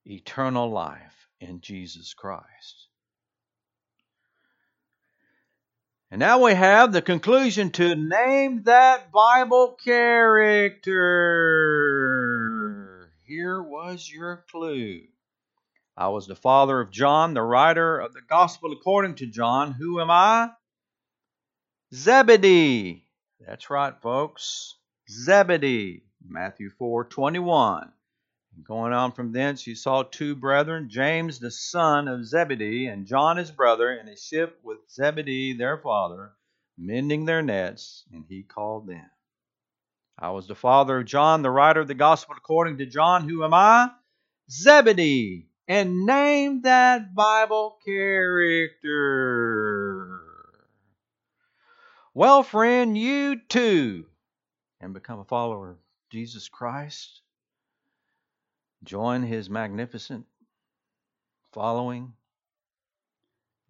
eternal 0.05 0.69
life 0.69 1.27
in 1.39 1.61
Jesus 1.61 2.13
Christ? 2.13 2.89
And 6.11 6.19
now 6.19 6.43
we 6.43 6.53
have 6.55 6.91
the 6.91 7.01
conclusion 7.01 7.71
to 7.71 7.95
name 7.95 8.63
that 8.63 9.13
Bible 9.13 9.77
character. 9.81 10.99
Here 13.25 13.61
was 13.61 14.09
your 14.09 14.43
clue. 14.51 15.03
I 15.99 16.07
was 16.07 16.27
the 16.27 16.35
father 16.35 16.79
of 16.79 16.91
John, 16.91 17.33
the 17.33 17.41
writer 17.41 17.99
of 17.99 18.13
the 18.13 18.21
Gospel 18.21 18.71
according 18.71 19.15
to 19.15 19.27
John. 19.27 19.73
Who 19.73 19.99
am 19.99 20.09
I? 20.09 20.49
Zebedee. 21.93 23.03
That's 23.45 23.69
right, 23.69 23.93
folks. 24.01 24.75
Zebedee. 25.09 26.03
Matthew 26.25 26.69
4 26.69 27.03
21. 27.03 27.91
Going 28.63 28.93
on 28.93 29.11
from 29.11 29.33
thence, 29.33 29.61
he 29.61 29.75
saw 29.75 30.03
two 30.03 30.37
brethren, 30.37 30.87
James 30.89 31.37
the 31.37 31.51
son 31.51 32.07
of 32.07 32.25
Zebedee, 32.25 32.87
and 32.87 33.05
John 33.05 33.35
his 33.35 33.51
brother, 33.51 33.91
in 33.91 34.07
a 34.07 34.15
ship 34.15 34.57
with 34.63 34.77
Zebedee 34.89 35.57
their 35.57 35.79
father, 35.79 36.31
mending 36.77 37.25
their 37.25 37.41
nets, 37.41 38.05
and 38.13 38.23
he 38.29 38.43
called 38.43 38.87
them. 38.87 39.09
I 40.17 40.29
was 40.29 40.47
the 40.47 40.55
father 40.55 40.99
of 40.99 41.07
John, 41.07 41.41
the 41.41 41.51
writer 41.51 41.81
of 41.81 41.89
the 41.89 41.93
gospel 41.93 42.35
according 42.37 42.77
to 42.77 42.85
John. 42.85 43.27
Who 43.27 43.43
am 43.43 43.53
I? 43.53 43.91
Zebedee. 44.49 45.48
And 45.69 46.05
name 46.05 46.63
that 46.63 47.15
Bible 47.15 47.77
character. 47.85 48.89
Well, 52.13 52.43
friend, 52.43 52.97
you 52.97 53.39
too 53.47 54.07
can 54.81 54.91
become 54.93 55.19
a 55.19 55.25
follower 55.25 55.69
of 55.69 55.77
Jesus 56.11 56.49
Christ 56.49 57.21
join 58.83 59.23
his 59.23 59.49
magnificent 59.49 60.25
following, 61.51 62.13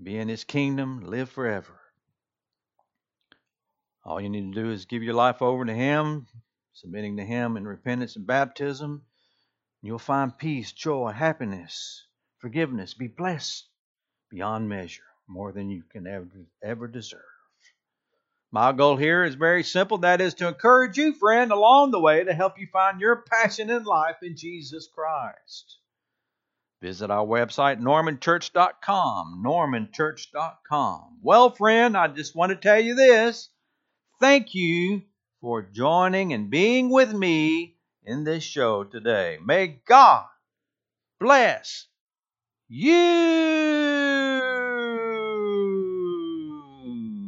be 0.02 0.18
in 0.18 0.30
his 0.30 0.44
kingdom, 0.44 1.06
live 1.06 1.30
forever. 1.30 1.80
All 4.06 4.22
you 4.22 4.30
need 4.30 4.54
to 4.54 4.64
do 4.64 4.72
is 4.72 4.86
give 4.86 5.04
your 5.04 5.14
life 5.16 5.42
over 5.42 5.66
to 5.66 5.74
him, 5.74 6.28
submitting 6.74 7.18
to 7.18 7.26
him 7.26 7.58
in 7.58 7.68
repentance 7.68 8.16
and 8.16 8.26
baptism. 8.26 9.04
You'll 9.82 10.00
find 10.00 10.38
peace, 10.38 10.72
joy, 10.74 11.12
happiness, 11.12 12.06
forgiveness, 12.40 12.94
be 12.94 13.08
blessed 13.08 13.68
beyond 14.30 14.68
measure, 14.68 15.04
more 15.28 15.52
than 15.52 15.70
you 15.70 15.84
can 15.90 16.06
ever, 16.06 16.48
ever 16.62 16.88
deserve. 16.88 17.22
My 18.52 18.72
goal 18.72 18.98
here 18.98 19.24
is 19.24 19.36
very 19.36 19.64
simple. 19.64 20.00
That 20.00 20.22
is 20.22 20.34
to 20.36 20.48
encourage 20.48 20.98
you, 20.98 21.14
friend, 21.14 21.52
along 21.52 21.92
the 21.92 22.00
way 22.00 22.24
to 22.24 22.34
help 22.34 22.60
you 22.60 22.68
find 22.74 23.00
your 23.00 23.18
passion 23.18 23.70
in 23.70 23.84
life 23.84 24.18
in 24.22 24.36
Jesus 24.36 24.88
Christ. 24.94 25.78
Visit 26.82 27.12
our 27.12 27.26
website, 27.26 27.80
normanchurch.com. 27.80 29.44
Normanchurch.com. 29.46 31.20
Well, 31.22 31.52
friend, 31.52 31.96
I 31.96 32.08
just 32.08 32.36
want 32.36 32.50
to 32.50 32.56
tell 32.56 32.80
you 32.80 32.96
this. 32.96 33.50
Thank 34.20 34.56
you 34.56 35.04
for 35.42 35.62
joining 35.62 36.34
and 36.34 36.50
being 36.50 36.90
with 36.90 37.14
me 37.14 37.76
in 38.10 38.24
this 38.24 38.44
show 38.44 38.84
today. 38.84 39.38
May 39.46 39.80
God 39.86 40.26
bless 41.20 41.86
you. 42.68 42.90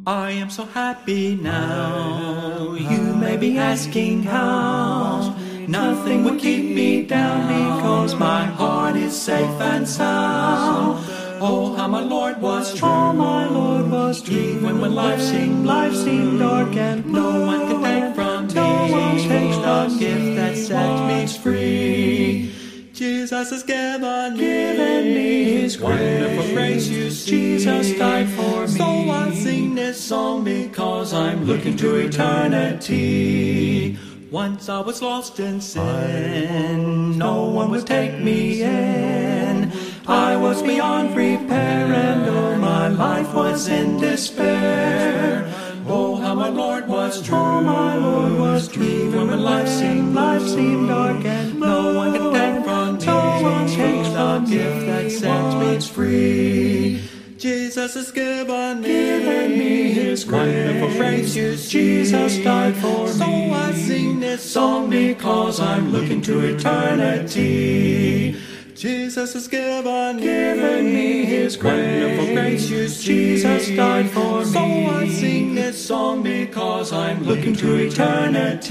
I 0.04 0.32
am 0.32 0.50
so 0.50 0.64
happy 0.64 1.36
now. 1.36 2.74
You 2.74 3.14
may 3.14 3.36
be 3.36 3.58
asking 3.58 4.24
how. 4.24 5.36
Nothing 5.68 6.24
will 6.24 6.40
keep 6.40 6.74
me 6.74 7.02
down 7.06 7.46
because 7.46 8.16
my 8.16 8.44
heart 8.44 8.96
is 8.96 9.14
safe 9.14 9.60
and 9.60 9.88
sound. 9.88 10.98
Oh, 11.40 11.74
how 11.76 11.86
my 11.86 12.00
Lord 12.00 12.40
was 12.40 12.74
true. 12.74 13.12
My 13.12 13.48
Lord 13.48 13.88
was 13.88 14.20
true. 14.20 14.36
Even 14.36 14.80
when 14.80 14.94
life 14.96 15.20
seemed, 15.20 15.64
life 15.64 15.94
seemed 15.94 16.40
dark 16.40 16.74
and 16.74 17.06
no 17.06 17.46
one 17.46 17.68
can 17.68 17.81
take. 18.86 18.90
No 18.90 18.98
one 18.98 19.16
takes 19.16 19.56
the 19.56 19.96
gift 19.98 20.36
that 20.36 20.56
sets 20.56 21.00
me 21.08 21.26
free. 21.42 22.54
Jesus 22.92 23.50
has 23.50 23.62
given 23.62 24.34
me, 24.34 24.38
given 24.38 25.04
me 25.14 25.44
His 25.44 25.78
wonderful 25.78 26.54
grace. 26.54 26.88
You 26.88 27.10
see, 27.10 27.58
Jesus 27.58 27.98
died 27.98 28.28
for 28.28 28.62
me. 28.62 28.68
So 28.68 28.84
I 28.84 29.30
sing 29.34 29.74
this 29.74 30.00
song 30.00 30.44
because 30.44 31.12
I'm 31.12 31.44
looking 31.44 31.76
to 31.78 31.96
eternity. 31.96 33.98
Once 34.30 34.68
I 34.68 34.80
was 34.80 35.02
lost 35.02 35.40
in 35.40 35.60
sin, 35.60 37.18
no 37.18 37.44
one 37.44 37.70
would 37.70 37.86
take 37.86 38.18
me 38.18 38.62
in. 38.62 39.72
I 40.06 40.36
was 40.36 40.62
beyond 40.62 41.16
repair, 41.16 41.92
and 41.92 42.28
oh, 42.28 42.56
my 42.56 42.88
life 42.88 43.34
was 43.34 43.68
in 43.68 43.98
despair. 43.98 45.31
How 46.32 46.38
my 46.38 46.48
Lord 46.48 46.88
was 46.88 47.20
true. 47.20 47.60
My 47.60 47.94
Lord 47.94 48.38
was 48.38 48.66
true. 48.66 48.82
Even 48.82 49.28
when 49.28 49.42
life 49.42 49.68
seemed, 49.68 50.14
life 50.14 50.40
seemed 50.40 50.88
dark, 50.88 51.22
and 51.26 51.60
no 51.60 51.92
one 51.94 52.14
can 52.14 52.32
take 52.32 52.64
from 52.64 52.96
me. 52.96 53.04
No 53.04 53.42
one 53.42 53.66
takes 53.66 54.08
the 54.08 54.38
gift 54.48 54.86
that 54.86 55.10
sets 55.10 55.54
me 55.56 55.78
free. 55.94 57.02
Jesus 57.36 57.92
has 57.96 58.10
given 58.12 58.80
me, 58.80 58.88
given 58.88 59.58
me 59.58 59.92
His 59.92 60.24
wonderful 60.24 60.88
grace. 60.96 61.34
Jesus 61.68 62.38
died 62.38 62.76
for 62.76 63.08
me. 63.08 63.12
So 63.12 63.26
I 63.26 63.72
sing 63.74 64.20
this 64.20 64.42
song 64.42 64.88
because 64.88 65.60
I'm 65.60 65.92
looking 65.92 66.22
to 66.22 66.40
eternity. 66.46 68.38
Jesus 68.74 69.34
has 69.34 69.46
given, 69.46 70.16
given 70.16 70.86
me 70.86 71.24
His 71.24 71.62
wonderful 71.62 72.34
grace. 72.34 72.68
Jesus 73.00 73.68
died 73.76 74.10
for 74.10 74.38
me. 74.40 74.44
So 74.46 74.60
I 74.60 75.08
sing 75.08 75.54
this 75.54 75.71
song 75.82 76.22
because 76.22 76.92
I'm 76.92 77.24
looking 77.24 77.56
to 77.56 77.74
eternity. 77.74 78.62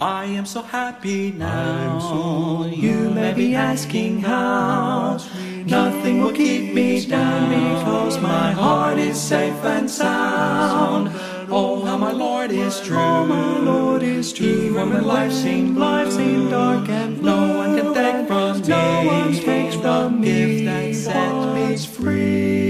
I 0.00 0.26
am 0.26 0.46
so 0.46 0.62
happy 0.62 1.32
now. 1.32 1.98
So 1.98 2.66
you 2.66 3.10
may 3.10 3.32
be 3.34 3.56
asking 3.56 4.20
how. 4.20 5.18
Nothing 5.66 6.20
will 6.20 6.32
keep 6.32 6.72
me 6.72 7.04
down 7.04 7.50
because 7.50 8.20
my 8.20 8.52
heart 8.52 8.98
is 8.98 9.20
safe 9.20 9.64
and 9.64 9.90
sound. 9.90 11.10
Oh, 11.50 11.84
how 11.84 11.96
my 11.96 12.12
Lord 12.12 12.52
is 12.52 12.80
true. 12.80 12.96
Oh, 12.96 13.26
my 13.26 13.58
Lord 13.58 14.04
is 14.04 14.32
true. 14.32 14.46
Even 14.46 14.90
when 14.92 15.04
life 15.04 15.32
seemed, 15.32 15.76
life 15.76 16.12
seemed 16.12 16.50
dark 16.50 16.88
and. 16.88 17.20
No 17.20 17.56
one 17.58 17.76
can 17.76 17.92
take 17.92 18.28
from 18.28 18.60
me. 18.60 18.68
No 18.68 19.02
one 19.04 19.32
takes 19.32 19.74
from 19.74 20.20
me. 20.20 20.28
If 20.30 20.64
that 20.66 20.94
set 20.94 21.54
me 21.54 21.76
free. 21.76 22.65